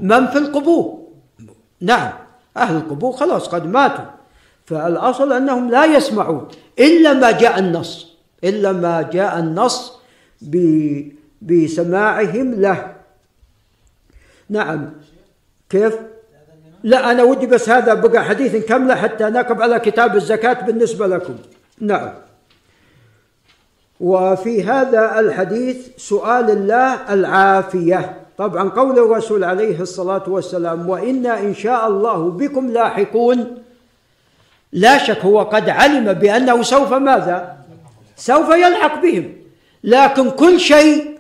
من 0.02 0.28
في 0.28 0.38
القبور. 0.38 1.00
نعم. 1.82 2.12
أهل 2.58 2.76
القبور 2.76 3.12
خلاص 3.12 3.48
قد 3.48 3.68
ماتوا. 3.68 4.06
فالأصل 4.66 5.34
أنهم 5.34 5.70
لا 5.70 5.86
يسمعون 5.86 6.48
إلا 6.80 7.14
ما 7.14 7.32
جاء 7.32 7.60
النص. 7.60 8.11
إلا 8.44 8.72
ما 8.72 9.02
جاء 9.02 9.40
النص 9.40 10.00
بسماعهم 11.42 12.54
له. 12.62 12.96
نعم. 14.50 14.90
كيف؟ 15.70 15.96
لا 16.84 17.12
أنا 17.12 17.24
ودي 17.24 17.46
بس 17.46 17.70
هذا 17.70 17.94
بقى 17.94 18.24
حديث 18.24 18.56
كاملة 18.56 18.96
حتى 18.96 19.24
نقب 19.24 19.62
على 19.62 19.80
كتاب 19.80 20.16
الزكاة 20.16 20.66
بالنسبة 20.66 21.08
لكم. 21.08 21.36
نعم. 21.80 22.14
وفي 24.00 24.64
هذا 24.64 25.20
الحديث 25.20 25.88
سؤال 25.98 26.50
الله 26.50 27.14
العافية. 27.14 28.18
طبعا 28.38 28.70
قول 28.70 29.00
الرسول 29.00 29.44
عليه 29.44 29.82
الصلاة 29.82 30.24
والسلام 30.28 30.90
وإنا 30.90 31.40
إن 31.40 31.54
شاء 31.54 31.88
الله 31.88 32.30
بكم 32.30 32.72
لاحقون. 32.72 33.58
لا 34.72 34.98
شك 34.98 35.20
هو 35.20 35.42
قد 35.42 35.70
علم 35.70 36.14
بأنه 36.14 36.64
سوف 36.64 36.94
ماذا؟ 36.94 37.61
سوف 38.28 38.50
يلحق 38.50 39.02
بهم. 39.02 39.26
لكن 39.84 40.30
كل 40.30 40.60
شيء 40.60 41.18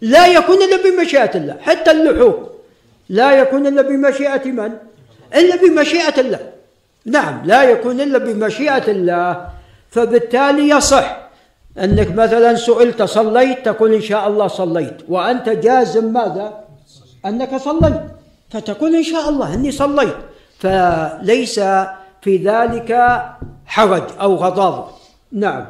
لا 0.00 0.26
يكون 0.26 0.58
إلا 0.66 0.78
بمشيئة 0.84 1.34
الله. 1.40 1.56
حتى 1.60 1.90
اللحوق 1.90 2.38
لا 3.08 3.32
يكون 3.32 3.66
إلا 3.66 3.82
بمشيئة 3.82 4.44
من؟ 4.58 4.72
إلا 5.34 5.56
بمشيئة 5.56 6.20
الله. 6.20 6.42
نعم 7.06 7.42
لا 7.44 7.62
يكون 7.62 8.00
إلا 8.00 8.18
بمشيئة 8.18 8.86
الله. 8.90 9.48
فبالتالي 9.90 10.68
يصح 10.68 11.06
أنك 11.78 12.10
مثلا 12.12 12.54
سئلت 12.54 13.02
صليت 13.02 13.64
تقول 13.64 13.94
إن 13.94 14.04
شاء 14.10 14.28
الله 14.28 14.46
صليت. 14.46 14.96
وأنت 15.08 15.48
جازم 15.48 16.12
ماذا؟ 16.12 16.64
أنك 17.26 17.56
صليت. 17.56 18.02
فتقول 18.50 18.94
إن 18.94 19.02
شاء 19.02 19.28
الله 19.28 19.54
أني 19.54 19.70
صليت. 19.72 20.16
فليس 20.58 21.60
في 22.22 22.36
ذلك 22.44 22.90
حرج 23.66 24.06
أو 24.20 24.34
غضاض. 24.34 24.78
نعم. 25.32 25.64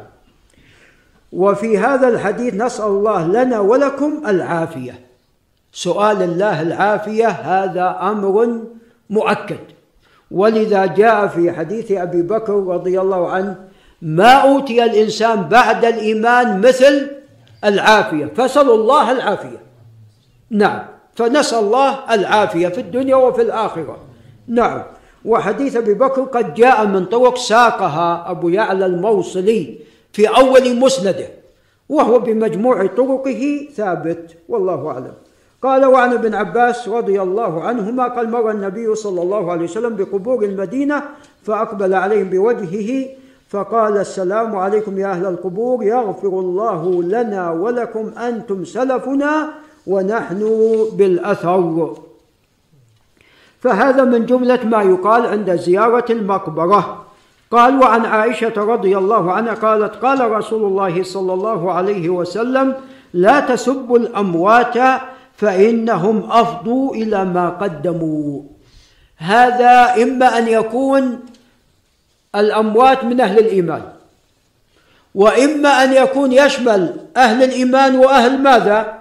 وفي 1.34 1.78
هذا 1.78 2.08
الحديث 2.08 2.54
نسأل 2.54 2.84
الله 2.84 3.26
لنا 3.26 3.60
ولكم 3.60 4.22
العافية. 4.26 5.00
سؤال 5.72 6.22
الله 6.22 6.62
العافية 6.62 7.28
هذا 7.28 7.98
أمر 8.02 8.58
مؤكد. 9.10 9.58
ولذا 10.30 10.86
جاء 10.86 11.26
في 11.26 11.52
حديث 11.52 11.92
أبي 11.92 12.22
بكر 12.22 12.52
رضي 12.52 13.00
الله 13.00 13.30
عنه 13.30 13.56
ما 14.02 14.32
أوتي 14.32 14.84
الإنسان 14.84 15.42
بعد 15.42 15.84
الإيمان 15.84 16.60
مثل 16.60 17.10
العافية. 17.64 18.26
فسألوا 18.36 18.74
الله 18.74 19.12
العافية. 19.12 19.62
نعم. 20.50 20.82
فنسأل 21.14 21.58
الله 21.58 22.14
العافية 22.14 22.68
في 22.68 22.80
الدنيا 22.80 23.16
وفي 23.16 23.42
الآخرة. 23.42 23.98
نعم. 24.48 24.82
وحديث 25.24 25.76
أبي 25.76 25.94
بكر 25.94 26.22
قد 26.22 26.54
جاء 26.54 26.86
من 26.86 27.04
طرق 27.04 27.36
ساقها 27.36 28.30
أبو 28.30 28.48
يعلى 28.48 28.86
الموصلي. 28.86 29.78
في 30.14 30.28
أول 30.28 30.78
مسنده 30.78 31.28
وهو 31.88 32.18
بمجموع 32.18 32.86
طرقه 32.86 33.68
ثابت 33.76 34.36
والله 34.48 34.88
أعلم. 34.88 35.12
قال 35.62 35.84
وعن 35.84 36.12
ابن 36.12 36.34
عباس 36.34 36.88
رضي 36.88 37.22
الله 37.22 37.62
عنهما 37.62 38.08
قال 38.08 38.30
مر 38.30 38.50
النبي 38.50 38.94
صلى 38.94 39.22
الله 39.22 39.52
عليه 39.52 39.64
وسلم 39.64 39.96
بقبور 39.96 40.44
المدينة 40.44 41.02
فأقبل 41.42 41.94
عليهم 41.94 42.28
بوجهه 42.30 43.06
فقال 43.48 43.98
السلام 43.98 44.56
عليكم 44.56 44.98
يا 44.98 45.06
أهل 45.06 45.26
القبور 45.26 45.84
يغفر 45.84 46.28
الله 46.28 47.02
لنا 47.02 47.50
ولكم 47.50 48.12
أنتم 48.18 48.64
سلفنا 48.64 49.48
ونحن 49.86 50.40
بالأثر. 50.92 51.96
فهذا 53.60 54.04
من 54.04 54.26
جملة 54.26 54.64
ما 54.64 54.82
يقال 54.82 55.26
عند 55.26 55.56
زيارة 55.56 56.12
المقبرة. 56.12 57.03
قال 57.54 57.80
وعن 57.80 58.06
عائشة 58.06 58.52
رضي 58.56 58.98
الله 58.98 59.32
عنها 59.32 59.54
قالت 59.54 59.94
قال 59.94 60.30
رسول 60.30 60.64
الله 60.64 61.02
صلى 61.02 61.32
الله 61.32 61.72
عليه 61.72 62.08
وسلم 62.08 62.74
لا 63.14 63.40
تسبوا 63.40 63.98
الأموات 63.98 64.74
فإنهم 65.36 66.30
أفضوا 66.30 66.94
إلى 66.94 67.24
ما 67.24 67.48
قدموا 67.48 68.42
هذا 69.16 70.02
إما 70.02 70.38
أن 70.38 70.48
يكون 70.48 71.20
الأموات 72.34 73.04
من 73.04 73.20
أهل 73.20 73.38
الإيمان 73.38 73.82
وإما 75.14 75.68
أن 75.68 75.92
يكون 75.92 76.32
يشمل 76.32 76.96
أهل 77.16 77.42
الإيمان 77.42 77.96
وأهل 77.96 78.42
ماذا؟ 78.42 78.98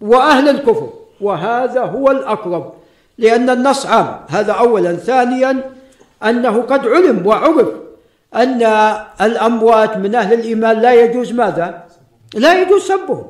وأهل 0.00 0.48
الكفر. 0.48 0.88
وهذا 1.20 1.80
هو 1.80 2.10
الأقرب 2.10 2.72
لأن 3.18 3.50
النص 3.50 3.86
عام. 3.86 4.20
هذا 4.28 4.52
أولا. 4.52 4.96
ثانيا 4.96 5.77
أنه 6.24 6.62
قد 6.62 6.86
علم 6.86 7.26
وعرف 7.26 7.68
أن 8.34 8.62
الأموات 9.20 9.96
من 9.96 10.14
أهل 10.14 10.34
الإيمان 10.34 10.80
لا 10.80 10.92
يجوز 10.92 11.32
ماذا؟ 11.32 11.84
لا 12.34 12.62
يجوز 12.62 12.82
سبهم 12.82 13.26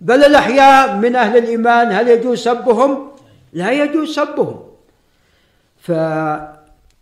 بل 0.00 0.24
الأحياء 0.24 0.96
من 0.96 1.16
أهل 1.16 1.38
الإيمان 1.38 1.92
هل 1.92 2.08
يجوز 2.08 2.38
سبهم؟ 2.38 3.08
لا 3.52 3.70
يجوز 3.70 4.14
سبهم 4.14 4.60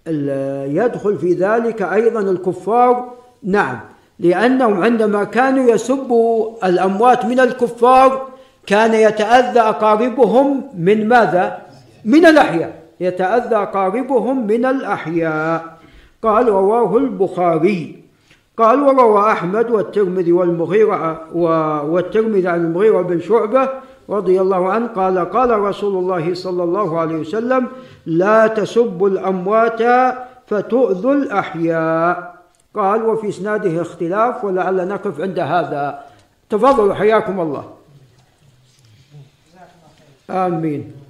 فيدخل 0.04 1.18
في 1.18 1.32
ذلك 1.32 1.82
أيضا 1.82 2.20
الكفار 2.20 3.12
نعم 3.42 3.80
لأنهم 4.18 4.82
عندما 4.82 5.24
كانوا 5.24 5.70
يسبوا 5.70 6.66
الأموات 6.66 7.24
من 7.24 7.40
الكفار 7.40 8.28
كان 8.66 8.94
يتأذى 8.94 9.60
أقاربهم 9.60 10.70
من 10.78 11.08
ماذا؟ 11.08 11.58
من 12.04 12.26
الأحياء 12.26 12.85
يتأذى 13.00 13.56
أقاربهم 13.56 14.46
من 14.46 14.64
الأحياء. 14.64 15.76
قال 16.22 16.48
رواه 16.48 16.96
البخاري. 16.96 18.02
قال 18.56 18.82
وروى 18.82 19.32
أحمد 19.32 19.70
والترمذي 19.70 20.32
والمغيرة 20.32 21.34
والترمذي 21.84 22.48
عن 22.48 22.60
المغيرة 22.60 23.02
بن 23.02 23.20
شعبة 23.20 23.68
رضي 24.10 24.40
الله 24.40 24.72
عنه 24.72 24.86
قال 24.86 25.30
قال 25.30 25.58
رسول 25.58 25.98
الله 25.98 26.34
صلى 26.34 26.62
الله 26.62 27.00
عليه 27.00 27.16
وسلم 27.16 27.68
لا 28.06 28.46
تسبوا 28.46 29.08
الأموات 29.08 29.82
فتؤذوا 30.46 31.14
الأحياء. 31.14 32.34
قال 32.74 33.02
وفي 33.02 33.28
إسناده 33.28 33.82
اختلاف 33.82 34.44
ولعل 34.44 34.88
نقف 34.88 35.20
عند 35.20 35.38
هذا. 35.38 36.04
تفضلوا 36.50 36.94
حياكم 36.94 37.40
الله. 37.40 37.64
آمين. 40.30 41.05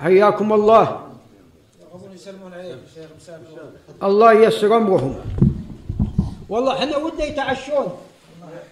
حياكم 0.00 0.52
الله. 0.52 0.86
الله 4.02 4.32
ييسر 4.32 4.76
أمرهم. 4.76 5.14
والله 6.48 6.72
إحنا 6.72 6.96
ودنا 6.96 7.24
يتعشون. 7.24 7.88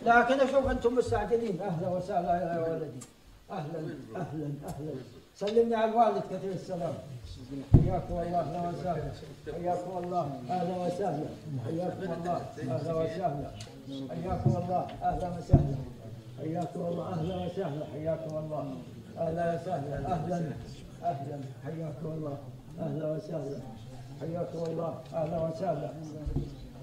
لكن 0.06 0.40
أشوف 0.40 0.66
أنتم 0.70 0.94
مستعجلين. 0.94 1.60
أهلا 1.62 1.88
وسهلا 1.88 2.32
يا 2.42 2.58
ولدي. 2.62 3.00
أهلا 3.50 3.78
أهلا 4.16 4.48
أهلا. 4.66 4.94
سلمني 5.36 5.74
على 5.74 5.90
الوالد 5.90 6.22
كثير 6.30 6.52
السلام. 6.52 6.94
حياكم 7.72 8.14
الله 8.18 8.40
أهلا 8.40 8.60
وسهلا. 8.68 9.10
حياكم 9.54 10.04
الله 10.04 10.26
أهلا 10.50 10.74
وسهلا. 10.86 11.28
حياكم 11.66 12.10
الله 12.22 12.40
أهلا 12.62 12.94
وسهلا. 12.94 13.50
حياكم 14.10 14.50
الله 14.62 14.86
أهلا 15.02 15.28
وسهلا. 15.38 15.76
حياكم 16.40 16.80
الله 16.80 17.04
أهلا 17.12 17.36
وسهلا. 17.46 17.84
حياكم 17.92 18.32
الله 18.38 18.64
أهلا 19.18 19.44
وسهلا. 19.54 19.96
أهلا. 20.12 20.52
أهلا. 21.06 21.38
حياكم 21.64 22.06
الله. 22.06 22.38
أهلا 22.80 23.06
وسهلا. 23.12 23.58
حياكم 24.20 24.62
الله. 24.70 24.92
أهلا 25.14 25.38
وسهلا. 25.46 25.90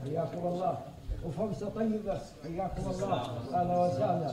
حياكم 0.04 0.48
الله. 0.48 0.78
وفرصة 1.26 1.70
طيبة. 1.70 2.18
حياكم 2.44 2.90
الله. 2.92 3.22
أهلا 3.54 3.76
وسهلا. 3.86 4.32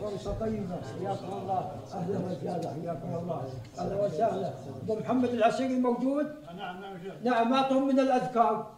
فرصة 0.00 0.32
طيبة. 0.40 0.76
حياكم 0.98 1.32
الله. 1.42 1.62
أهلا 1.94 2.18
وسهلا. 2.18 2.68
حياكم 2.70 3.10
الله. 3.20 3.40
أهلا 3.78 3.96
وسهلا. 4.04 4.50
أبو 4.82 4.94
محمد 4.94 5.28
العسيري 5.28 5.76
موجود؟ 5.78 6.26
نعم 6.56 6.80
نعم 6.80 6.96
نعم 7.24 7.54
أعطهم 7.54 7.88
من 7.88 8.00
الأذكار. 8.00 8.76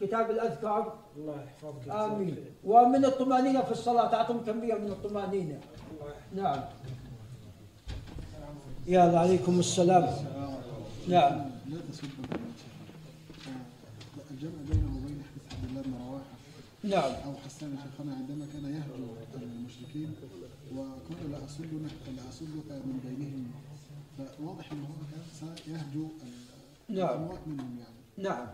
كتاب 0.00 0.30
الأذكار. 0.30 0.92
الله 1.16 1.36
يحفظك. 1.44 1.88
آمين. 1.88 2.36
ومن 2.64 3.04
الطمأنينة 3.04 3.62
في 3.62 3.72
الصلاة. 3.72 4.14
أعطهم 4.14 4.44
كمية 4.44 4.74
من 4.74 4.88
الطمأنينة. 4.88 5.58
نعم. 6.34 6.60
يا 8.86 9.18
عليكم 9.18 9.58
السلام. 9.58 10.08
نعم. 11.08 11.50
الجمع 14.30 14.60
بينه 14.70 14.88
وبين 14.96 15.22
حديث 15.28 15.44
عبد 15.52 15.64
الله 15.70 15.82
بن 15.82 15.94
رواحة. 16.08 16.34
نعم. 16.84 17.12
أو 17.26 17.32
حسان 17.46 17.76
شيخنا 17.82 18.14
عندما 18.14 18.46
كان 18.52 18.64
يهجو 18.64 19.06
المشركين 19.42 20.14
وقال 20.76 21.30
لا 21.32 21.44
اصدك 21.44 21.68
لا 22.16 22.28
أصدك 22.28 22.70
من 22.70 23.00
بينهم. 23.04 23.46
فواضح 24.18 24.72
انه 24.72 24.82
هو 24.82 25.04
كان 25.12 25.56
سيهجو 25.66 26.08
نعم. 26.88 27.20
منهم 27.46 27.78
يعني. 27.78 28.28
نعم. 28.28 28.46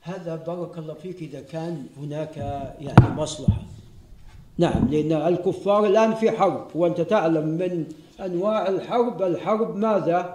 هذا 0.00 0.36
بارك 0.36 0.78
الله 0.78 0.94
فيك 0.94 1.22
إذا 1.22 1.40
كان 1.40 1.86
هناك 1.96 2.36
يعني 2.80 3.14
مصلحة. 3.16 3.62
نعم 4.58 4.88
لأن 4.88 5.12
الكفار 5.12 5.86
الآن 5.86 6.14
في 6.14 6.30
حرب 6.30 6.66
وأنت 6.74 7.00
تعلم 7.00 7.48
من 7.48 7.86
أنواع 8.24 8.68
الحرب 8.68 9.22
الحرب 9.22 9.76
ماذا؟ 9.76 10.34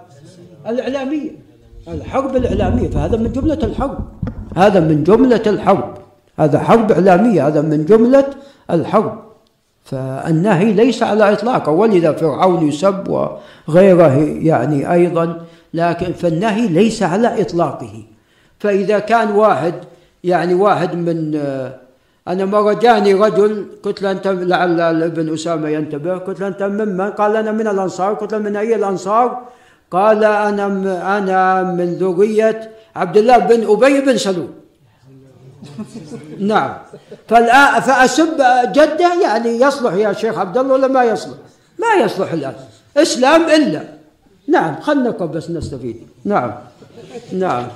الإعلامية. 0.66 1.30
الحرب 1.88 2.36
الإعلامية 2.36 2.88
فهذا 2.88 3.16
من 3.16 3.32
جملة 3.32 3.58
الحرب. 3.62 3.98
هذا 4.56 4.80
من 4.80 5.04
جملة 5.04 5.42
الحرب. 5.46 5.94
هذا 6.38 6.58
حرب 6.58 6.92
إعلامية 6.92 7.46
هذا 7.46 7.60
من 7.60 7.84
جملة 7.84 8.24
الحرب. 8.70 9.18
فالنهي 9.84 10.72
ليس 10.72 11.02
على 11.02 11.32
إطلاقه 11.32 11.72
ولذا 11.72 12.12
فرعون 12.12 12.68
يسب 12.68 13.28
وغيره 13.68 14.16
يعني 14.18 14.92
أيضا. 14.92 15.40
لكن 15.74 16.12
فالنهي 16.12 16.68
ليس 16.68 17.02
على 17.02 17.42
إطلاقه. 17.42 18.02
فإذا 18.58 18.98
كان 18.98 19.30
واحد 19.30 19.74
يعني 20.24 20.54
واحد 20.54 20.94
من 20.94 21.40
أنا 22.28 22.44
مرة 22.44 22.72
جاني 22.72 23.14
رجل 23.14 23.66
قلت 23.82 24.02
له 24.02 24.10
أنت 24.10 24.26
لعل 24.26 25.02
ابن 25.02 25.34
أسامة 25.34 25.68
ينتبه 25.68 26.18
قلت 26.18 26.40
له 26.40 26.48
أنت 26.48 26.62
ممن 26.62 27.10
قال 27.10 27.36
أنا 27.36 27.52
من 27.52 27.66
الأنصار 27.68 28.14
قلت 28.14 28.32
له 28.32 28.38
من 28.38 28.56
أي 28.56 28.74
الأنصار؟ 28.74 29.42
قال 29.90 30.24
أنا 30.24 30.66
أنا 31.18 31.62
من 31.62 31.94
ذرية 31.94 32.70
عبد 32.96 33.16
الله 33.16 33.38
بن 33.38 33.70
أبي 33.70 34.00
بن 34.00 34.16
سلول. 34.16 34.48
نعم. 36.38 36.74
فأسب 37.28 38.36
جده 38.72 39.22
يعني 39.22 39.50
يصلح 39.60 39.92
يا 39.94 40.12
شيخ 40.12 40.38
عبد 40.38 40.58
الله 40.58 40.72
ولا 40.72 40.88
ما 40.88 41.04
يصلح؟ 41.04 41.36
ما 41.78 42.04
يصلح 42.04 42.32
الآن. 42.32 42.54
إسلام 42.96 43.42
إلا. 43.42 43.82
نعم 44.48 44.80
خلنا 44.80 45.10
بس 45.10 45.50
نستفيد. 45.50 46.06
نعم. 46.24 46.54
نعم. 47.32 47.66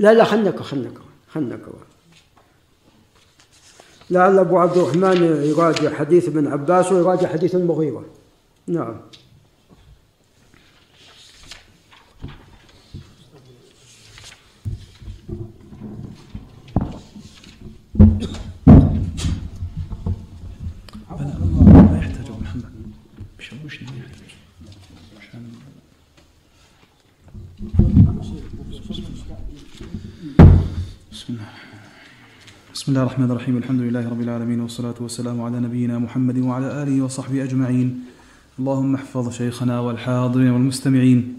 لا 0.00 0.14
لا 0.14 0.24
خلنك 0.24 0.60
خلنك 0.60 0.98
خلنك 1.28 1.60
لعل 4.10 4.38
أبو 4.38 4.58
عبد 4.58 4.76
الرحمن 4.76 5.22
يراجع 5.22 5.94
حديث 5.94 6.28
ابن 6.28 6.46
عباس 6.46 6.92
ويراجع 6.92 7.28
حديث 7.28 7.54
المغيرة 7.54 8.04
نعم 8.66 9.00
ما 21.90 21.98
يحتاج 21.98 22.26
ابو 22.26 22.40
محمد 22.40 22.72
بشوشني 23.38 23.88
ما 23.90 24.04
يحتاج 24.04 24.30
عشان 25.20 25.52
بسم 31.30 31.38
الله 31.38 31.46
بسم 32.74 32.92
الله 32.92 33.02
الرحمن 33.02 33.30
الرحيم 33.30 33.56
الحمد 33.56 33.80
لله 33.80 34.08
رب 34.08 34.20
العالمين 34.20 34.60
والصلاة 34.60 34.94
والسلام 35.00 35.42
على 35.42 35.60
نبينا 35.60 35.98
محمد 35.98 36.38
وعلى 36.38 36.82
آله 36.82 37.02
وصحبه 37.04 37.44
أجمعين 37.44 38.00
اللهم 38.58 38.94
احفظ 38.94 39.30
شيخنا 39.32 39.80
والحاضرين 39.80 40.50
والمستمعين 40.50 41.34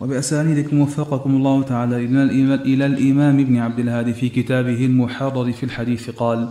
وبأسانيدكم 0.00 0.80
وفقكم 0.80 1.36
الله 1.36 1.62
تعالى 1.62 1.96
إلى 2.04 2.86
الإمام- 2.88 3.40
ابن 3.40 3.56
عبد 3.56 3.78
الهادي 3.78 4.12
في 4.12 4.28
كتابه 4.28 4.86
المحرر 4.86 5.52
في 5.52 5.62
الحديث 5.64 6.10
قال 6.10 6.48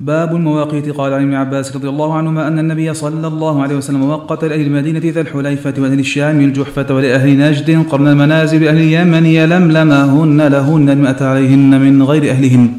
باب 0.00 0.36
المواقيت. 0.36 0.90
قال 0.90 1.12
عن 1.12 1.22
ابن 1.22 1.34
عباس 1.34 1.76
رضي 1.76 1.88
الله 1.88 2.14
عنهما 2.14 2.48
أن 2.48 2.58
النبي 2.58 2.94
صلى 2.94 3.26
الله 3.26 3.62
عليه 3.62 3.76
وسلم 3.76 4.10
وقت 4.10 4.44
لأهل 4.44 4.60
المدينة 4.60 5.02
ذا 5.04 5.20
الحليفة 5.20 5.74
وأهل 5.78 5.98
الشام 5.98 6.40
الجحفة 6.40 6.94
ولأهل 6.94 7.38
نجد 7.38 7.86
قرن 7.90 8.08
المنازل 8.08 8.68
أهل 8.68 8.76
اليمن 8.76 9.26
يلملمهن 9.26 10.42
لهن 10.42 10.90
المأت 10.90 11.22
عليهن 11.22 11.80
من 11.80 12.02
غير 12.02 12.30
أهلهن. 12.30 12.72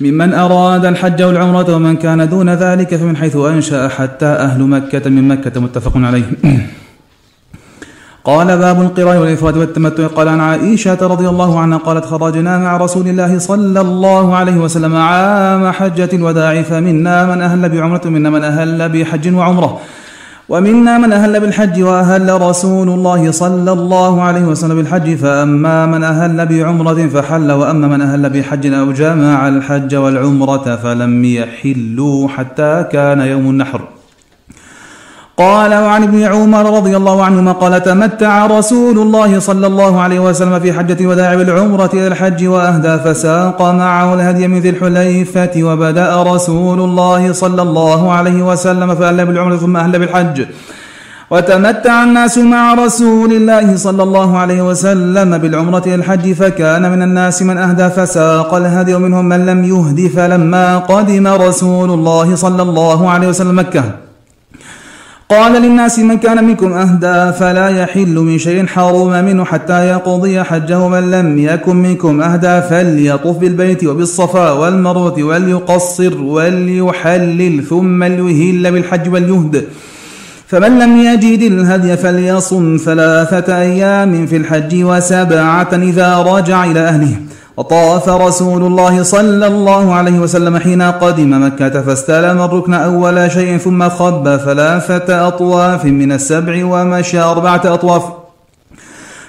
ممن 0.00 0.34
أراد 0.34 0.84
الحج 0.84 1.22
والعمرة 1.22 1.76
ومن 1.76 1.96
كان 1.96 2.28
دون 2.28 2.50
ذلك 2.50 2.94
فمن 2.96 3.16
حيث 3.16 3.36
أنشأ 3.36 3.88
حتى 3.88 4.26
أهل 4.26 4.62
مكة. 4.62 5.10
من 5.10 5.28
مكة 5.28 5.60
متفق 5.60 5.96
عليه. 5.96 6.24
قال 8.26 8.58
باب 8.58 8.80
القراء 8.80 9.16
والإفراد 9.18 9.56
والتمتع. 9.56 10.06
قال 10.06 10.28
عن 10.28 10.40
عائشة 10.40 10.98
رضي 11.02 11.28
الله 11.28 11.60
عنها 11.60 11.78
قالت 11.78 12.04
خرجنا 12.04 12.58
مع 12.58 12.76
رسول 12.76 13.08
الله 13.08 13.38
صلى 13.38 13.80
الله 13.80 14.36
عليه 14.36 14.56
وسلم 14.56 14.96
عام 14.96 15.70
حجة 15.70 16.08
الوداع 16.12 16.62
فمنا 16.62 17.26
من 17.26 17.42
أهل 17.42 17.68
بعمرة 17.68 18.00
ومنا 18.06 18.30
من 18.30 18.44
أهل 18.44 18.88
بحج 18.88 19.34
وعمرة 19.34 19.80
ومنا 20.48 20.98
من 20.98 21.12
أهل 21.12 21.40
بالحج 21.40 21.82
وأهل 21.82 22.42
رسول 22.42 22.88
الله 22.88 23.30
صلى 23.30 23.72
الله 23.72 24.22
عليه 24.22 24.44
وسلم 24.44 24.76
بالحج. 24.76 25.14
فأما 25.14 25.86
من 25.86 26.04
أهل 26.04 26.46
بعمرة 26.46 27.06
فحل 27.06 27.52
وأما 27.52 27.86
من 27.88 28.00
أهل 28.00 28.30
بحج 28.30 28.74
أو 28.74 28.92
جمع 28.92 29.48
الحج 29.48 29.94
والعمرة 29.94 30.76
فلم 30.76 31.24
يحلوا 31.24 32.28
حتى 32.28 32.84
كان 32.92 33.20
يوم 33.20 33.50
النحر. 33.50 33.95
قال 35.38 35.74
وعن 35.74 36.02
ابن 36.02 36.22
عمر 36.22 36.76
رضي 36.76 36.96
الله 36.96 37.24
عنهما 37.24 37.52
قال 37.52 37.82
تمتع 37.82 38.46
رسول 38.46 38.98
الله 38.98 39.38
صلى 39.38 39.66
الله 39.66 40.00
عليه 40.00 40.20
وسلم 40.20 40.60
في 40.60 40.72
حجة 40.72 40.96
الوداع 41.00 41.34
بالعمرة 41.34 41.90
إلى 41.92 42.06
الحج 42.06 42.46
وأهدى 42.46 42.98
فساق 42.98 43.62
معه 43.62 44.14
الهدي 44.14 44.48
من 44.48 44.58
ذي 44.60 44.70
الحليفة 44.70 45.50
وبدأ 45.62 46.22
رسول 46.22 46.80
الله 46.80 47.32
صلى 47.32 47.62
الله 47.62 48.12
عليه 48.12 48.42
وسلم 48.42 48.94
فأهل 48.94 49.26
بالعمرة 49.26 49.56
ثم 49.56 49.76
أهل 49.76 49.98
بالحج. 49.98 50.44
وتمتع 51.30 52.04
الناس 52.04 52.38
مع 52.38 52.74
رسول 52.74 53.32
الله 53.32 53.76
صلى 53.76 54.02
الله 54.02 54.38
عليه 54.38 54.62
وسلم 54.62 55.38
بالعمرة 55.38 55.82
إلى 55.86 55.94
الحج 55.94 56.32
فكان 56.32 56.92
من 56.92 57.02
الناس 57.02 57.42
من 57.42 57.58
أهدى 57.58 57.88
فساق 57.90 58.54
الهدي 58.54 58.94
ومنهم 58.94 59.24
من 59.28 59.46
لم 59.46 59.64
يهد 59.64 60.10
فلما 60.16 60.78
قدم 60.78 61.26
رسول 61.26 61.90
الله 61.90 62.34
صلى 62.34 62.62
الله 62.62 63.10
عليه 63.10 63.28
وسلم 63.28 63.58
مكة. 63.58 64.05
قال 65.30 65.62
للناس 65.62 65.98
من 65.98 66.18
كان 66.18 66.44
منكم 66.44 66.72
أهدى 66.72 67.32
فلا 67.38 67.68
يحل 67.68 68.14
من 68.14 68.38
شيء 68.38 68.66
حرم 68.66 69.24
منه 69.24 69.44
حتى 69.44 69.88
يقضي 69.88 70.42
حجه 70.42 70.88
من 70.88 71.10
لم 71.10 71.38
يكن 71.38 71.76
منكم 71.76 72.20
أهدى 72.20 72.62
فليطف 72.62 73.36
بالبيت 73.36 73.84
وبالصفا 73.84 74.50
والمروة 74.50 75.22
وليقصر 75.22 76.20
وليحلل 76.20 77.64
ثم 77.64 78.04
ليهل 78.04 78.72
بالحج 78.72 79.08
واليهد. 79.12 79.64
فمن 80.46 80.78
لم 80.78 80.96
يجد 80.96 81.42
الهدي 81.42 81.96
فليصم 81.96 82.76
ثلاثة 82.84 83.60
أيام 83.60 84.26
في 84.26 84.36
الحج 84.36 84.84
وسبعة 84.84 85.70
إذا 85.72 86.18
رجع 86.18 86.64
إلى 86.64 86.80
أهله. 86.80 87.16
وطاف 87.56 88.08
رسول 88.08 88.62
الله 88.62 89.02
صلى 89.02 89.46
الله 89.46 89.94
عليه 89.94 90.18
وسلم 90.18 90.58
حين 90.58 90.82
قدم 90.82 91.46
مكة 91.46 91.82
فاستلم 91.82 92.42
الركن 92.42 92.74
أول 92.74 93.30
شيء 93.30 93.58
ثم 93.58 93.88
خب 93.88 94.36
ثلاثة 94.44 95.28
أطواف 95.28 95.84
من 95.84 96.12
السبع 96.12 96.64
ومشى 96.64 97.20
أربعة 97.20 97.60
أطواف. 97.64 98.02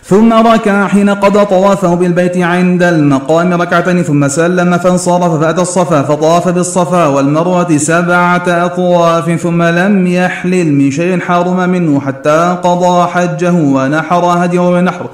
ثم 0.04 0.34
ركع 0.34 0.88
حين 0.88 1.10
قضى 1.10 1.46
طوافه 1.46 1.96
بالبيت 1.96 2.38
عند 2.38 2.84
المقام 2.84 3.62
ركعتين 3.62 4.04
ثم 4.04 4.28
سلم 4.28 4.78
فانصرف 4.78 5.42
فأتى 5.42 5.62
الصفا 5.62 6.02
فطاف 6.02 6.48
بالصفا 6.48 7.06
والمروة 7.06 7.78
سبعة 7.78 8.44
أطواف 8.48 9.42
ثم 9.42 9.64
لم 9.64 10.08
يحلل 10.08 10.74
من 10.74 10.92
شيء 10.92 11.20
حرم 11.20 11.70
منه 11.70 12.00
حتى 12.00 12.58
قضى 12.64 13.08
حجه 13.08 13.52
ونحر 13.52 14.26
هديه 14.26 14.60
ونحر. 14.60 15.10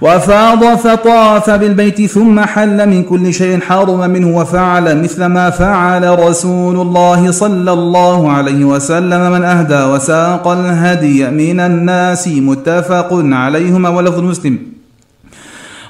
وفاض 0.00 0.64
فطاف 0.64 1.50
بالبيت 1.50 2.06
ثم 2.06 2.40
حل 2.40 2.88
من 2.88 3.02
كل 3.02 3.34
شيء 3.34 3.60
حرم 3.60 4.10
منه 4.10 4.36
وفعل 4.38 5.02
مثل 5.02 5.24
ما 5.26 5.50
فعل 5.50 6.18
رسول 6.18 6.80
الله 6.80 7.30
صلى 7.30 7.72
الله 7.72 8.32
عليه 8.32 8.64
وسلم 8.64 9.32
من 9.32 9.44
أهدى 9.44 9.82
وساق 9.82 10.48
الهدي 10.48 11.30
من 11.30 11.60
الناس 11.60 12.28
متفق 12.28 13.08
عليهما 13.12 13.88
ولفظ 13.88 14.20
مسلم. 14.20 14.75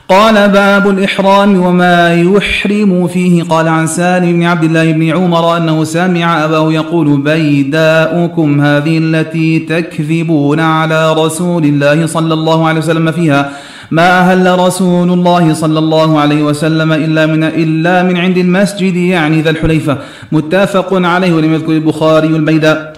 قال 0.09 0.49
باب 0.49 0.91
الإحرام 0.91 1.63
وما 1.63 2.15
يحرم 2.15 3.07
فيه. 3.07 3.43
قال 3.43 3.69
عن 3.69 3.87
سالم 3.87 4.33
بن 4.33 4.43
عبد 4.43 4.65
الله 4.65 4.93
بن 4.93 5.11
عمر 5.11 5.57
أنه 5.57 5.85
سمع 5.85 6.45
أباه 6.45 6.73
يقول 6.73 7.21
بيداؤكم 7.21 8.61
هذه 8.61 8.99
التي 8.99 9.59
تكذبون 9.59 10.61
على 10.61 11.13
رسول 11.13 11.65
الله 11.65 12.07
صلى 12.07 12.35
الله 12.35 12.69
عليه 12.69 12.81
وسلم 12.81 13.13
فيها. 13.13 13.51
ما 13.91 14.21
أهل 14.21 14.59
رسول 14.59 15.13
الله 15.13 15.55
صلى 15.55 15.79
الله 15.79 16.21
عليه 16.21 16.43
وسلم 16.43 16.93
إلا 16.93 17.27
من 17.27 17.45
إلا 17.45 18.03
من 18.03 18.17
عند 18.17 18.39
المسجد 18.39 18.97
يعني 18.97 19.43
ذا 19.43 19.51
الحليفة. 19.51 19.99
متفق 20.33 20.89
عليه 20.93 21.33
ولم 21.33 21.55
يذكر 21.55 21.73
البخاري 21.73 22.27
البيداء. 22.27 22.96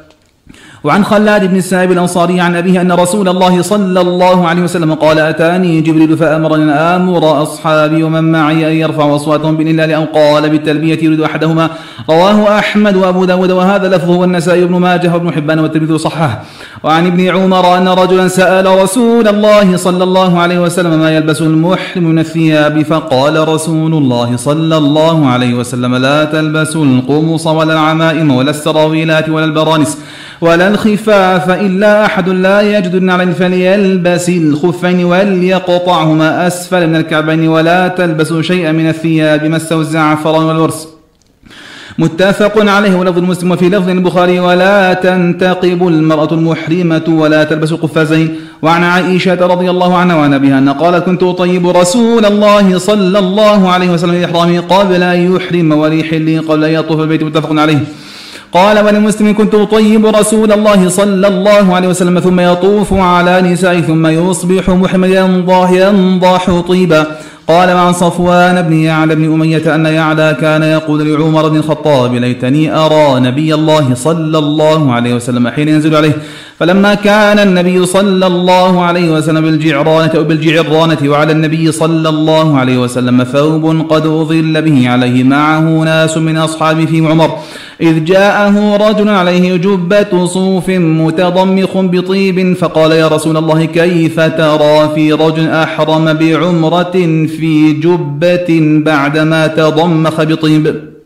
وعن 0.85 1.05
خلاد 1.05 1.51
بن 1.51 1.57
السائب 1.57 1.93
الأنصاري 1.93 2.41
عن 2.41 2.57
أبيه 2.57 2.81
أن 2.81 2.93
رسول 2.93 3.29
الله 3.29 3.63
صلى 3.63 4.01
الله 4.01 4.49
عليه 4.49 4.63
وسلم 4.63 4.95
قال 4.95 5.19
أتاني 5.19 5.81
جبريل 5.81 6.17
فأمرني 6.17 6.63
أن 6.63 6.69
آمر 6.71 7.43
أصحابي 7.43 8.03
ومن 8.03 8.33
معي 8.33 8.69
أن 8.69 8.73
يرفعوا 8.73 9.17
أصواتهم 9.17 9.57
بالإلال 9.57 9.93
أو 9.93 10.05
قال 10.15 10.51
بالتلبية 10.51 11.05
يريد 11.05 11.21
أحدهما. 11.21 11.71
رواه 12.11 12.59
أحمد 12.59 12.97
وأبو 12.97 13.25
داود 13.25 13.51
وهذا 13.51 13.89
لفظه 13.89 14.17
والنسائي 14.17 14.65
بن 14.65 14.77
ماجه 14.77 15.15
وابن 15.15 15.33
حبان 15.33 15.59
والترمذي 15.59 15.99
صححه. 15.99 16.43
وعن 16.83 17.07
ابن 17.07 17.29
عمر 17.29 17.77
أن 17.79 17.89
رجلا 17.89 18.29
سأل 18.29 18.83
رسول 18.83 19.29
الله 19.29 19.77
صلى 19.77 20.05
الله 20.05 20.39
عليه 20.39 20.59
وسلم 20.59 20.99
ما 20.99 21.11
يلبس 21.17 21.43
المحرم 21.43 22.05
من 22.05 22.19
الثياب 22.19 22.83
فقال 22.83 23.49
رسول 23.49 23.93
الله 23.95 24.37
صلى 24.37 24.77
الله 24.77 25.29
عليه 25.29 25.55
وسلم 25.55 25.95
لا 25.97 26.25
تلبسوا 26.25 26.85
القمص 26.85 27.47
ولا 27.47 27.73
العمائم 27.73 28.31
ولا 28.31 28.51
السراويلات 28.51 29.29
ولا 29.29 29.45
البرانس. 29.45 29.99
ولا 30.41 30.69
الخفاف 30.69 31.51
إلا 31.51 32.07
أحد 32.07 32.29
لا 32.29 32.79
يجد 32.79 32.95
النعلين 32.95 33.33
فليلبس 33.33 34.29
الخفين 34.29 35.05
وليقطعهما 35.05 36.47
أسفل 36.47 36.87
من 36.87 36.97
الكعبين 36.97 37.49
ولا 37.49 37.89
تلبسوا 37.89 38.43
شيئا 38.43 38.73
من 38.73 38.89
الثياب 38.89 39.45
مسه 39.45 39.81
الزعفران 39.81 40.45
والورس. 40.45 40.89
متفق 41.99 42.71
عليه 42.71 42.97
ولفظ 42.97 43.19
المسلم 43.19 43.51
وفي 43.51 43.69
لفظ 43.69 43.89
البخاري 43.89 44.41
ولا 44.41 44.95
تنتقب 44.95 45.89
المرأة 45.89 46.33
المحرمة 46.33 47.05
ولا 47.09 47.45
تلبس 47.45 47.73
القفازين 47.73 48.37
وعن 48.63 48.85
عائشة 48.85 49.47
رضي 49.47 49.71
الله 49.71 49.97
عنها 49.97 50.17
وعن 50.17 50.35
أبيها 50.35 50.59
أن 50.59 50.69
قالت 50.69 51.05
كنت 51.05 51.23
أطيب 51.23 51.69
رسول 51.69 52.25
الله 52.25 52.79
صلى 52.79 53.19
الله 53.19 53.71
عليه 53.71 53.91
وسلم 53.91 54.15
لإحرامه 54.15 54.61
قبل 54.61 55.03
أن 55.03 55.35
يحرم 55.35 55.73
وليحل 55.73 56.43
قبل 56.49 56.65
أن 56.65 56.73
يطوف 56.73 57.01
البيت. 57.01 57.23
متفق 57.23 57.53
عليه. 57.53 57.79
قال 58.53 58.85
ولمسلم 58.87 59.35
كنت 59.35 59.55
أطيب 59.55 60.07
رسول 60.07 60.53
الله 60.53 60.89
صلى 60.89 61.29
الله 61.29 61.75
عليه 61.75 61.89
وسلم 61.89 62.21
ثم 62.21 62.41
يطوف 62.41 62.93
على 62.93 63.41
نساء 63.41 63.81
ثم 63.81 64.07
يصبح 64.07 64.71
محمد 64.71 65.09
ينضح 65.09 65.71
ينضح 65.71 66.61
طيبا. 66.69 67.07
قال 67.49 67.71
عن 67.71 67.93
صفوان 67.93 68.63
بن 68.63 68.73
يعلى 68.73 69.15
بن 69.15 69.33
أمية 69.33 69.75
أن 69.75 69.87
يعلى 69.87 70.37
كان 70.41 70.63
يقول 70.63 71.09
لعمر 71.09 71.49
بن 71.49 71.57
الخطاب 71.57 72.15
ليتني 72.15 72.77
أرى 72.77 73.21
نبي 73.21 73.55
الله 73.55 73.95
صلى 73.95 74.39
الله 74.39 74.93
عليه 74.93 75.15
وسلم 75.15 75.49
حين 75.49 75.69
ينزل 75.69 75.97
عليه. 75.97 76.13
فلما 76.59 76.95
كان 76.95 77.39
النبي 77.39 77.87
صلى 77.87 78.27
الله 78.27 78.85
عليه 78.85 79.11
وسلم 79.11 79.41
بالجعرانة 79.41 80.13
أو 80.17 80.25
بالجعرانة 80.25 80.99
وعلى 81.05 81.33
النبي 81.33 81.73
صلى 81.73 82.09
الله 82.09 82.59
عليه 82.59 82.79
وسلم 82.79 83.25
ثوب 83.25 83.87
قد 83.91 84.07
أظل 84.07 84.63
به 84.63 84.89
عليه. 84.89 85.25
معه 85.25 85.61
ناس 85.61 86.17
من 86.17 86.37
أصحابه 86.39 86.85
في 86.85 87.07
عمر 87.07 87.39
إذ 87.81 88.05
جاءه 88.05 88.77
رجل 88.77 89.09
عليه 89.09 89.57
جبة 89.57 90.27
صوف 90.27 90.71
متضمخ 90.71 91.77
بطيب 91.77 92.57
فقال 92.57 92.93
يا 92.93 93.09
رسول 93.09 93.37
الله 93.37 93.65
كيف 93.65 94.21
ترى 94.21 94.91
في 94.95 95.13
رجل 95.13 95.49
أحرم 95.49 96.13
بعمرة 96.13 96.93
في 97.27 97.73
جبة 97.73 98.81
بعدما 98.85 99.47
تضمخ 99.47 100.23
بطيب؟ 100.23 100.98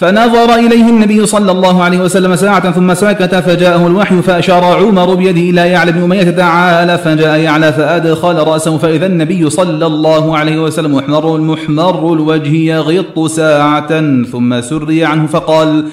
فنظر 0.00 0.54
إليه 0.54 0.88
النبي 0.88 1.26
صلى 1.26 1.52
الله 1.52 1.82
عليه 1.82 1.98
وسلم 2.00 2.36
ساعة 2.36 2.70
ثم 2.72 2.94
سكت 2.94 3.34
فجاءه 3.34 3.86
الوحي 3.86 4.22
فأشار 4.22 4.64
عمر 4.64 5.14
بيده 5.14 5.40
إلى 5.40 5.70
يعلى 5.70 5.92
بن 5.92 6.02
أمية 6.02 6.30
تعالى 6.30 6.98
فجاء 6.98 7.38
يعلى 7.38 7.72
فأدخل 7.72 8.34
رأسه 8.34 8.78
فإذا 8.78 9.06
النبي 9.06 9.50
صلى 9.50 9.86
الله 9.86 10.38
عليه 10.38 10.58
وسلم 10.62 10.94
محمر 10.94 11.36
المحمر 11.36 12.12
الوجه 12.12 12.56
يغط 12.56 13.26
ساعة 13.26 14.24
ثم 14.24 14.60
سري 14.60 15.04
عنه 15.04 15.26
فقال 15.26 15.84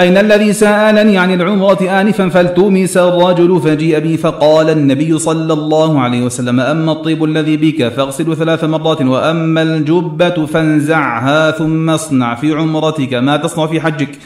أين 0.00 0.16
الذي 0.16 0.52
سألني 0.52 1.18
عن 1.18 1.34
العمرة 1.34 2.00
آنفا 2.00 2.28
فالتمس 2.28 2.96
الرجل 2.96 3.60
فجيء 3.64 3.98
بي 3.98 4.16
فقال 4.16 4.70
النبي 4.70 5.18
صلى 5.18 5.52
الله 5.52 6.00
عليه 6.00 6.22
وسلم 6.22 6.60
أما 6.60 6.92
الطيب 6.92 7.24
الذي 7.24 7.56
بك 7.56 7.88
فاغسله 7.88 8.34
ثلاث 8.34 8.64
مرات 8.64 9.02
وأما 9.02 9.62
الجبة 9.62 10.46
فانزعها 10.46 11.50
ثم 11.50 11.90
اصنع 11.90 12.34
في 12.34 12.54
عمرتك 12.54 13.14
ما 13.14 13.36
تصنع 13.36 13.66
في 13.66 13.80
حجك. 13.80 14.18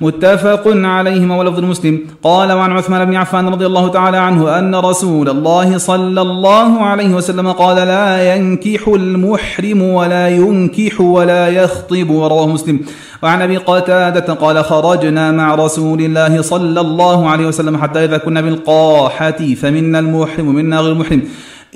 متفق 0.00 0.62
عليهما 0.66 1.36
ولفظ 1.36 1.64
مسلم. 1.64 2.00
قال 2.22 2.52
وعن 2.52 2.72
عثمان 2.72 3.04
بن 3.04 3.16
عفان 3.16 3.48
رضي 3.48 3.66
الله 3.66 3.88
تعالى 3.88 4.16
عنه 4.16 4.58
أن 4.58 4.74
رسول 4.74 5.28
الله 5.28 5.78
صلى 5.78 6.20
الله 6.20 6.82
عليه 6.82 7.14
وسلم 7.14 7.52
قال 7.52 7.76
لا 7.76 8.34
ينكح 8.34 8.88
المحرم 8.88 9.82
ولا 9.82 10.28
ينكح 10.28 11.00
ولا 11.00 11.48
يخطب. 11.48 12.10
ورواه 12.10 12.46
مسلم. 12.46 12.80
وعن 13.22 13.42
أبي 13.42 13.56
قتادة 13.56 14.34
قال 14.34 14.64
خرجنا 14.64 15.32
مع 15.32 15.54
رسول 15.54 16.00
الله 16.00 16.42
صلى 16.42 16.80
الله 16.80 17.28
عليه 17.28 17.46
وسلم 17.46 17.76
حتى 17.76 18.04
إذا 18.04 18.18
كنا 18.18 18.40
بالقاحة 18.40 19.54
فمنا 19.54 19.98
المحرم 19.98 20.48
ومنا 20.48 20.80
غير 20.80 20.92
المحرم 20.92 21.22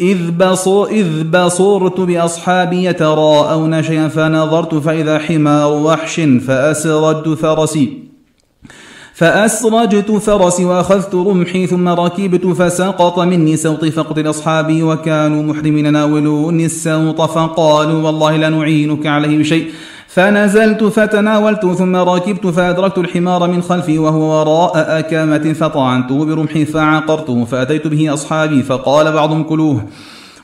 إذ, 0.00 0.30
بصر 0.30 0.84
إذ 0.84 1.24
بصرت 1.24 2.00
بأصحابي 2.00 2.84
يتراءون 2.84 3.82
شيئا 3.82 4.08
فنظرت 4.08 4.74
فإذا 4.74 5.18
حمار 5.18 5.72
وحش 5.72 6.20
فأسردت 6.20 7.28
فرسي. 7.28 7.98
فأسرجت 9.14 10.10
فرسي 10.10 10.64
وأخذت 10.64 11.14
رمحي 11.14 11.66
ثم 11.66 11.88
ركبت 11.88 12.46
فسقط 12.46 13.18
مني 13.18 13.56
سوطي 13.56 13.90
فقتل 13.90 14.30
أصحابي 14.30 14.82
وكانوا 14.82 15.42
محرمين 15.42 15.92
ناولوني 15.92 16.64
السوط 16.66 17.20
فقالوا 17.20 18.02
والله 18.02 18.36
لا 18.36 18.48
نعينك 18.48 19.06
عليه 19.06 19.38
بشيء. 19.38 19.70
فنزلت 20.14 20.84
فتناولت 20.84 21.66
ثم 21.66 21.96
ركبت 21.96 22.46
فأدركت 22.46 22.98
الحمار 22.98 23.48
من 23.48 23.62
خلفي 23.62 23.98
وهو 23.98 24.20
وراء 24.20 24.98
أكامة 24.98 25.52
فطعنته 25.52 26.24
برمحي 26.24 26.64
فعقرته 26.64 27.44
فأتيت 27.44 27.86
به 27.86 28.14
أصحابي 28.14 28.62
فقال 28.62 29.12
بعضهم 29.12 29.42
كلوه 29.42 29.84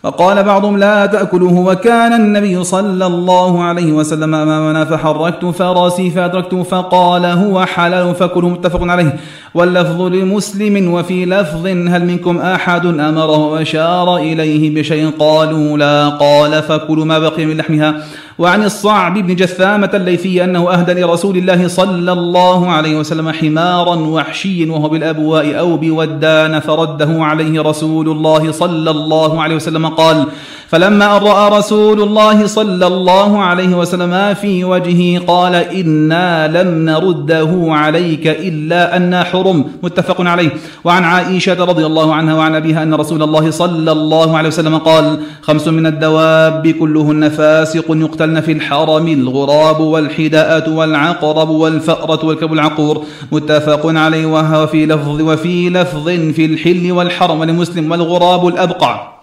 وقال 0.02 0.42
بعضهم 0.42 0.78
لا 0.78 1.06
تأكلوه 1.06 1.58
وكان 1.58 2.12
النبي 2.12 2.64
صلى 2.64 3.06
الله 3.06 3.62
عليه 3.62 3.92
وسلم 3.92 4.34
أمامنا 4.34 4.84
فحركت 4.84 5.44
فراسي 5.44 6.10
فأدركته 6.10 6.62
فقال 6.62 7.24
هو 7.24 7.64
حلال 7.64 8.14
فكلوا 8.14 8.50
متفق 8.50 8.82
عليه. 8.82 9.16
واللفظ 9.54 10.02
لمسلم 10.02 10.92
وفي 10.94 11.26
لفظ 11.26 11.66
هل 11.66 12.04
منكم 12.04 12.38
أحد 12.38 12.86
أمره 12.86 13.36
وأشار 13.36 14.16
إليه 14.16 14.74
بشيء؟ 14.74 15.10
قالوا 15.18 15.78
لا 15.78 16.08
قال 16.08 16.62
فكلوا 16.62 17.04
ما 17.04 17.18
بقي 17.18 17.46
من 17.46 17.56
لحمها. 17.56 18.02
وعن 18.38 18.64
الصعب 18.64 19.18
بن 19.18 19.34
جثامة 19.34 19.90
الليثي 19.94 20.44
أنه 20.44 20.70
أهدى 20.70 20.92
لرسول 20.92 21.36
الله 21.36 21.68
صلى 21.68 22.12
الله 22.12 22.70
عليه 22.70 22.96
وسلم 22.96 23.30
حمارا 23.30 23.94
وحشيا 23.94 24.72
وهو 24.72 24.88
بالأبواء 24.88 25.58
أو 25.58 25.76
بودان 25.76 26.60
فرده 26.60 27.24
عليه 27.24 27.62
رسول 27.62 28.08
الله 28.08 28.52
صلى 28.52 28.90
الله 28.90 29.42
عليه 29.42 29.56
وسلم 29.56 29.86
قال 29.86 30.26
فلما 30.68 31.16
أن 31.16 31.22
رأى 31.22 31.58
رسول 31.58 32.02
الله 32.02 32.46
صلى 32.46 32.86
الله 32.86 33.42
عليه 33.42 33.76
وسلم 33.76 34.34
في 34.34 34.64
وجهه 34.64 35.24
قال 35.26 35.54
إنا 35.54 36.62
لم 36.62 36.84
نرده 36.84 37.66
عليك 37.68 38.26
إلا 38.26 38.96
أن 38.96 39.24
حرم 39.24 39.64
متفق 39.82 40.20
عليه. 40.20 40.50
وعن 40.84 41.04
عائشة 41.04 41.64
رضي 41.64 41.86
الله 41.86 42.14
عنها 42.14 42.34
وعن 42.34 42.54
أبيها 42.54 42.82
أن 42.82 42.94
رسول 42.94 43.22
الله 43.22 43.50
صلى 43.50 43.92
الله 43.92 44.36
عليه 44.36 44.48
وسلم 44.48 44.78
قال 44.78 45.18
خمس 45.42 45.68
من 45.68 45.86
الدواب 45.86 46.68
كلهن 46.68 47.28
فاسق 47.28 47.90
يقتلن 48.28 48.40
في 48.40 48.52
الحرم 48.52 49.08
الغراب 49.08 49.80
والحداءة 49.80 50.70
والعقرب 50.70 51.48
والفأرة 51.48 52.26
والكب 52.26 52.52
العقور. 52.52 53.04
متفق 53.32 53.86
عليه 53.86 54.26
وهو 54.26 54.66
في 54.66 54.86
لفظ 54.86 55.20
وفي 55.20 55.70
لفظ 55.70 56.08
في 56.08 56.44
الحل 56.44 56.92
والحرم 56.92 57.44
لمسلم 57.44 57.90
والغراب 57.90 58.48
الأبقع. 58.48 59.18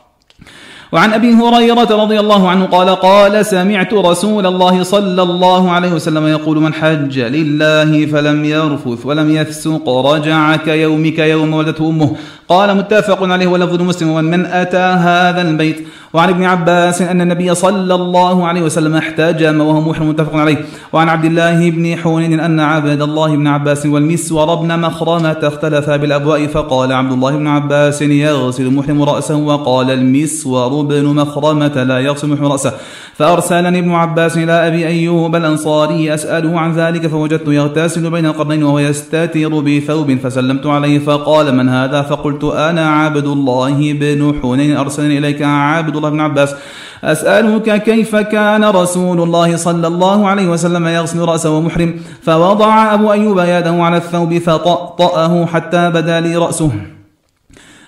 وعن 0.92 1.14
أبي 1.14 1.34
هريرة 1.34 2.04
رضي 2.04 2.20
الله 2.20 2.50
عنه 2.50 2.66
قال 2.66 2.90
قال 2.90 3.46
سمعت 3.46 3.94
رسول 3.94 4.46
الله 4.46 4.84
صلى 4.84 5.22
الله 5.22 5.72
عليه 5.72 5.92
وسلم 5.92 6.28
يقول 6.28 6.58
من 6.58 6.74
حج 6.74 7.20
لله 7.20 8.06
فلم 8.06 8.46
يرفث 8.46 9.06
ولم 9.06 9.36
يفسق 9.36 9.90
رجع 9.90 10.56
كيومك 10.56 11.20
يوم 11.20 11.54
ولدته 11.54 11.90
أمه 11.90 12.16
قال 12.50 12.78
متفق 12.78 13.24
عليه 13.24 13.48
ولفظ 13.48 13.82
مسلم 13.82 14.10
ومن 14.10 14.32
من 14.32 14.46
أتى 14.46 14.78
هذا 14.78 15.42
البيت. 15.42 15.88
وعن 16.14 16.30
ابن 16.30 16.44
عباس 16.44 17.02
أن 17.02 17.22
النبي 17.22 17.56
صلى 17.56 17.96
الله 17.96 18.48
عليه 18.48 18.62
وسلم 18.62 18.96
احتجم 18.96 19.62
وهو 19.62 19.82
محرم 19.82 20.10
متفق 20.10 20.36
عليه. 20.36 20.66
وعن 20.94 21.10
عبد 21.10 21.26
الله 21.26 21.70
بن 21.70 21.98
حون 21.98 22.40
أن 22.40 22.60
عبد 22.60 23.02
الله 23.02 23.36
بن 23.36 23.48
عباس 23.48 23.86
والمسور 23.86 24.56
بن 24.56 24.80
مخرمة 24.80 25.40
اختلفا 25.44 25.96
بالأبواء 25.98 26.48
فقال 26.48 26.92
عبد 26.92 27.12
الله 27.12 27.32
بن 27.32 27.48
عباس 27.48 28.02
يغسل 28.02 28.66
المحرم 28.66 29.04
رأسه 29.04 29.36
وقال 29.36 29.92
المسور 29.92 30.82
بن 30.82 31.06
مخرمة 31.06 31.84
لا 31.84 32.00
يغسل 32.00 32.28
المحرم 32.28 32.52
رأسه. 32.52 32.74
فأرسلني 33.16 33.80
ابن 33.80 33.92
عباس 33.92 34.38
إلى 34.38 34.68
أبي 34.68 34.88
أيوب 34.88 35.36
الأنصاري 35.36 36.14
أسأله 36.14 36.60
عن 36.60 36.74
ذلك 36.74 37.08
فوجدته 37.08 37.54
يغتسل 37.54 38.10
بين 38.10 38.26
القرنين 38.26 38.64
وهو 38.64 38.80
يستتر 38.80 39.60
بثوب 39.60 40.18
فسلمت 40.24 40.66
عليه 40.66 41.00
فقال 41.00 41.56
من 41.56 41.70
هذا؟ 41.70 42.02
فقلت 42.02 42.35
أنا 42.44 42.90
عبد 42.90 43.26
الله 43.26 43.94
بن 43.94 44.36
حنين 44.42 44.78
أرسلني 44.78 45.18
إليك 45.18 45.42
عبد 45.42 45.96
الله 45.96 46.10
بن 46.10 46.20
عباس. 46.20 46.56
أسألك 47.04 47.84
كيف 47.84 48.16
كان 48.16 48.66
رسول 48.66 49.22
الله 49.22 49.56
صلى 49.56 49.88
الله 49.88 50.28
عليه 50.28 50.48
وسلم 50.48 50.88
يغسل 50.88 51.20
رأسه 51.20 51.62
محرم 51.62 51.96
فوضع 52.22 52.94
أبو 52.94 53.12
أيوب 53.12 53.40
يده 53.40 53.84
على 53.84 53.98
الثوب 53.98 54.38
فطأطأه 54.38 55.46
حتى 55.46 55.90
بدا 55.90 56.20
لي 56.20 56.36
رأسه. 56.36 56.72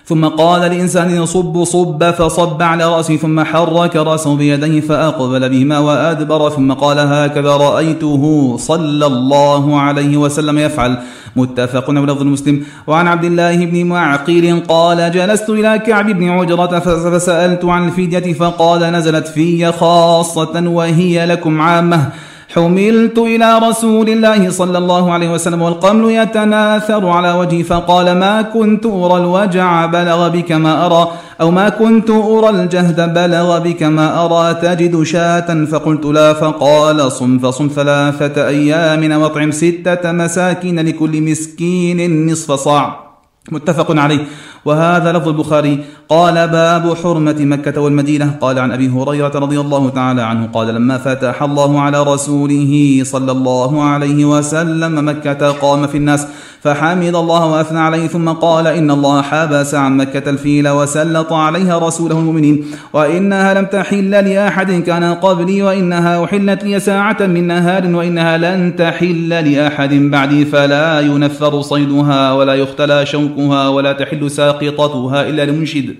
ثم 0.08 0.24
قال 0.24 0.60
لإنسان 0.60 1.26
صب 1.26 1.64
صب 1.64 2.10
فصب 2.10 2.62
على 2.62 2.84
رأسه 2.84 3.16
ثم 3.16 3.44
حرك 3.44 3.96
رأسه 3.96 4.36
بيديه 4.36 4.80
فأقبل 4.80 5.48
بهما 5.48 5.78
وأدبر 5.78 6.50
ثم 6.50 6.72
قال 6.72 6.98
هكذا 6.98 7.56
رأيته 7.56 8.56
صلى 8.56 9.06
الله 9.06 9.80
عليه 9.80 10.16
وسلم 10.16 10.58
يفعل. 10.58 10.98
متفق 11.36 11.90
على 11.90 12.00
لفظ 12.00 12.20
المسلم 12.22 12.64
وعن 12.86 13.06
عبد 13.08 13.24
الله 13.24 13.56
بن 13.66 13.84
معقيل 13.84 14.62
قال 14.68 15.12
جلست 15.12 15.50
إلى 15.50 15.78
كعب 15.78 16.10
بن 16.10 16.28
عجرة 16.28 16.78
فسألت 16.78 17.64
عن 17.64 17.88
الفدية 17.88 18.32
فقال 18.32 18.80
نزلت 18.80 19.28
في 19.28 19.72
خاصة 19.72 20.68
وهي 20.68 21.26
لكم 21.26 21.60
عامة. 21.60 22.08
حملت 22.54 23.18
إلى 23.18 23.58
رسول 23.58 24.08
الله 24.08 24.50
صلى 24.50 24.78
الله 24.78 25.12
عليه 25.12 25.32
وسلم 25.32 25.62
والقمل 25.62 26.10
يتناثر 26.10 27.08
على 27.08 27.32
وجهي 27.32 27.62
فقال 27.62 28.18
ما 28.18 28.42
كنت 28.42 28.86
أرى 28.86 29.16
الوجع 29.16 29.86
بلغ 29.86 30.28
بك 30.28 30.52
ما 30.52 30.86
أرى 30.86 31.12
أو 31.40 31.50
ما 31.50 31.68
كنت 31.68 32.10
أرى 32.10 32.48
الجهد 32.48 33.14
بلغ 33.14 33.58
بك 33.58 33.82
ما 33.82 34.24
أرى 34.24 34.54
تجد 34.54 35.02
شاة؟ 35.02 35.64
فقلت 35.64 36.04
لا. 36.04 36.32
فقال 36.32 37.12
صم 37.12 37.38
فصم 37.38 37.70
ثلاثة 37.74 38.48
أيام 38.48 39.22
واطعم 39.22 39.50
ستة 39.50 40.12
مساكين 40.12 40.80
لكل 40.80 41.22
مسكين 41.22 42.30
نصف 42.30 42.52
صاع. 42.52 43.08
متفق 43.52 43.96
عليه. 43.96 44.24
وهذا 44.68 45.12
لفظ 45.12 45.28
البخاري. 45.28 45.84
قال 46.08 46.48
باب 46.48 46.94
حرمة 47.02 47.36
مكة 47.40 47.80
والمدينة. 47.80 48.36
قال 48.40 48.58
عن 48.58 48.72
أبي 48.72 48.88
هريرة 48.88 49.32
رضي 49.34 49.60
الله 49.60 49.88
تعالى 49.88 50.22
عنه 50.22 50.48
قال 50.52 50.74
لما 50.74 50.98
فتح 50.98 51.42
الله 51.42 51.80
على 51.80 52.02
رسوله 52.02 53.00
صلى 53.04 53.32
الله 53.32 53.82
عليه 53.82 54.24
وسلم 54.24 55.08
مكة 55.08 55.50
قام 55.50 55.86
في 55.86 55.96
الناس 55.96 56.26
فحمد 56.62 57.14
الله 57.14 57.46
وأثنى 57.46 57.78
عليه 57.78 58.06
ثم 58.06 58.28
قال 58.28 58.66
إن 58.66 58.90
الله 58.90 59.22
حبس 59.22 59.74
عن 59.74 59.96
مكة 59.96 60.30
الفيل 60.30 60.68
وسلط 60.68 61.32
عليها 61.32 61.78
رسوله 61.78 62.18
المؤمنين 62.18 62.64
وإنها 62.92 63.54
لم 63.54 63.66
تحل 63.66 64.10
لأحد 64.10 64.72
كان 64.72 65.04
قبلي 65.04 65.62
وإنها 65.62 66.24
أحلت 66.24 66.64
لي 66.64 66.80
ساعة 66.80 67.16
من 67.20 67.46
نهار 67.46 67.94
وإنها 67.94 68.38
لن 68.38 68.76
تحل 68.76 69.28
لأحد 69.28 69.94
بعدي 69.94 70.44
فلا 70.44 71.00
ينفر 71.00 71.60
صيدها 71.60 72.32
ولا 72.32 72.54
يختلى 72.54 73.06
شوكها 73.06 73.68
ولا 73.68 73.92
تحل 73.92 74.30
ساقطتها 74.60 75.28
إلا 75.28 75.44
لمنشد. 75.44 75.96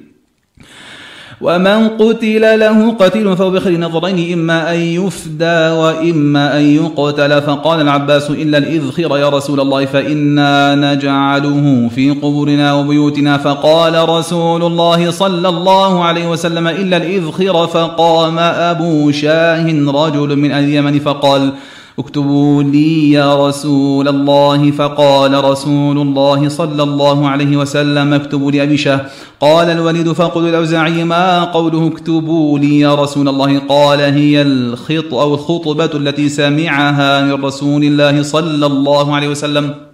ومن 1.41 1.89
قتل 1.89 2.59
له 2.59 2.91
قتيل 2.93 3.37
فهو 3.37 3.51
بخير 3.51 3.81
نظرين 3.81 4.33
إما 4.33 4.75
أن 4.75 4.79
يفدى 4.79 5.71
وإما 5.71 6.59
أن 6.59 6.63
يقتل. 6.63 7.43
فقال 7.43 7.81
العباس 7.81 8.31
إلا 8.31 8.59
الإذخر 8.59 9.19
يا 9.19 9.29
رسول 9.29 9.61
الله 9.61 9.85
فإنا 9.85 10.75
نجعله 10.75 11.89
في 11.95 12.11
قبورنا 12.11 12.73
وبيوتنا. 12.75 13.39
فقال 13.39 14.09
رسول 14.09 14.63
الله 14.63 15.11
صلى 15.11 15.49
الله 15.49 16.05
عليه 16.05 16.27
وسلم 16.29 16.69
إلا 16.69 16.97
الإذخر 16.97 17.67
فقام 17.67 18.39
أبو 18.39 19.11
شاه 19.11 19.67
رجل 19.89 20.37
من 20.37 20.53
اليمن 20.53 20.99
فقال 20.99 21.53
اكتبوا 21.99 22.63
لي 22.63 23.11
يا 23.11 23.47
رسول 23.49 24.09
الله 24.09 24.71
فقال 24.71 25.45
رسول 25.45 25.99
الله 25.99 26.49
صلى 26.49 26.83
الله 26.83 27.29
عليه 27.29 27.57
وسلم 27.57 28.13
اكتبوا 28.13 28.51
لأبي 28.51 28.77
شاه 28.77 29.01
قال 29.41 29.71
الوليد 29.71 30.13
فقل 30.13 30.49
الأوزاعي 30.49 31.05
ما 31.05 31.45
قوله 31.45 31.87
اكتبوا 31.87 32.59
لي 32.59 32.81
يا 32.81 32.95
رسول 32.95 33.29
الله. 33.29 33.59
قال 33.59 34.01
هي 34.01 34.43
الخط 34.43 35.15
أو 35.15 35.35
الخطبة 35.35 35.91
التي 35.95 36.29
سمعها 36.29 37.23
من 37.23 37.45
رسول 37.45 37.85
الله 37.85 38.23
صلى 38.23 38.67
الله 38.67 39.15
عليه 39.15 39.29
وسلم. 39.29 39.88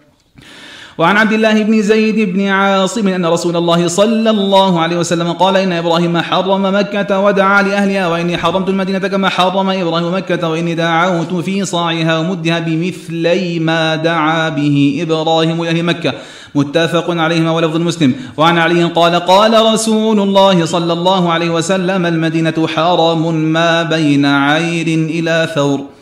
وعن 0.98 1.16
عبد 1.16 1.32
الله 1.32 1.62
بن 1.62 1.82
زيد 1.82 2.32
بن 2.32 2.46
عاصم 2.46 3.08
أن 3.08 3.26
رسول 3.26 3.56
الله 3.56 3.88
صلى 3.88 4.30
الله 4.30 4.80
عليه 4.80 4.96
وسلم 4.96 5.32
قال 5.32 5.56
إن 5.56 5.72
إبراهيم 5.72 6.18
حرم 6.18 6.74
مكة 6.74 7.20
ودعا 7.20 7.62
لأهلها 7.62 8.08
وإني 8.08 8.38
حرمت 8.38 8.68
المدينة 8.68 8.98
كما 8.98 9.28
حرم 9.28 9.70
إبراهيم 9.70 10.14
مكة 10.14 10.48
وإني 10.48 10.74
دعوت 10.74 11.34
في 11.34 11.64
صاعها 11.64 12.18
ومدها 12.18 12.58
بمثلي 12.58 13.58
ما 13.58 13.96
دعا 13.96 14.48
به 14.48 14.98
إبراهيم 15.02 15.64
لأهل 15.64 15.82
مكة. 15.82 16.12
متفق 16.54 17.10
عليهما 17.10 17.50
ولفظ 17.50 17.76
المسلم 17.76 18.14
وعن 18.36 18.58
علي 18.58 18.84
قال 18.84 19.14
قال 19.14 19.72
رسول 19.74 20.20
الله 20.20 20.64
صلى 20.64 20.92
الله 20.92 21.32
عليه 21.32 21.50
وسلم 21.50 22.06
المدينة 22.06 22.66
حرم 22.66 23.34
ما 23.34 23.82
بين 23.82 24.26
عير 24.26 24.86
إلى 24.86 25.48
ثور. 25.54 25.93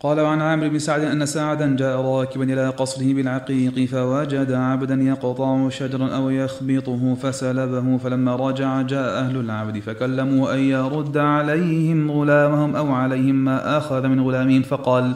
قال 0.00 0.20
وعن 0.20 0.40
عامر 0.42 0.68
بن 0.68 0.78
سعد 0.78 1.00
أن 1.00 1.26
سعدا 1.26 1.76
جاء 1.76 2.00
راكبا 2.00 2.44
إلى 2.44 2.68
قصره 2.68 3.14
بالعقيق 3.14 3.84
فوجد 3.84 4.52
عبدا 4.52 4.94
يقطع 4.94 5.68
شجرا 5.68 6.08
أو 6.16 6.30
يخبطه 6.30 7.14
فسلبه 7.14 7.98
فلما 7.98 8.36
رجع 8.36 8.82
جاء 8.82 9.18
أهل 9.18 9.36
العبد 9.36 9.78
فكلموا 9.78 10.54
أن 10.54 10.58
يرد 10.58 11.16
عليهم 11.16 12.10
غلامهم 12.10 12.76
أو 12.76 12.92
عليهم 12.92 13.34
ما 13.34 13.78
أخذ 13.78 14.06
من 14.06 14.20
غلامهم 14.20 14.62
فقال 14.62 15.12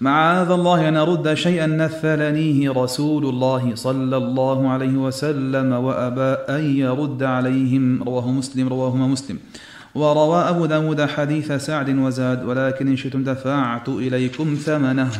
معاذ 0.00 0.50
الله 0.50 0.88
أن 0.88 0.96
أرد 0.96 1.34
شيئا 1.34 1.66
نثلنيه 1.66 2.70
رسول 2.70 3.26
الله 3.26 3.74
صلى 3.74 4.16
الله 4.16 4.68
عليه 4.68 4.96
وسلم 4.96 5.72
وأبى 5.72 6.36
أن 6.48 6.76
يرد 6.76 7.22
عليهم. 7.22 8.02
رواه 8.02 8.30
مسلم 8.30 8.68
رواهما 8.68 9.06
مسلم. 9.06 9.38
وروى 9.94 10.48
أبو 10.48 10.66
داود 10.66 11.00
حديث 11.00 11.52
سعد 11.52 11.88
وزاد 11.98 12.44
ولكن 12.44 12.88
إن 12.88 12.96
شئتم 12.96 13.24
دفعت 13.24 13.88
إليكم 13.88 14.54
ثمنه. 14.54 15.10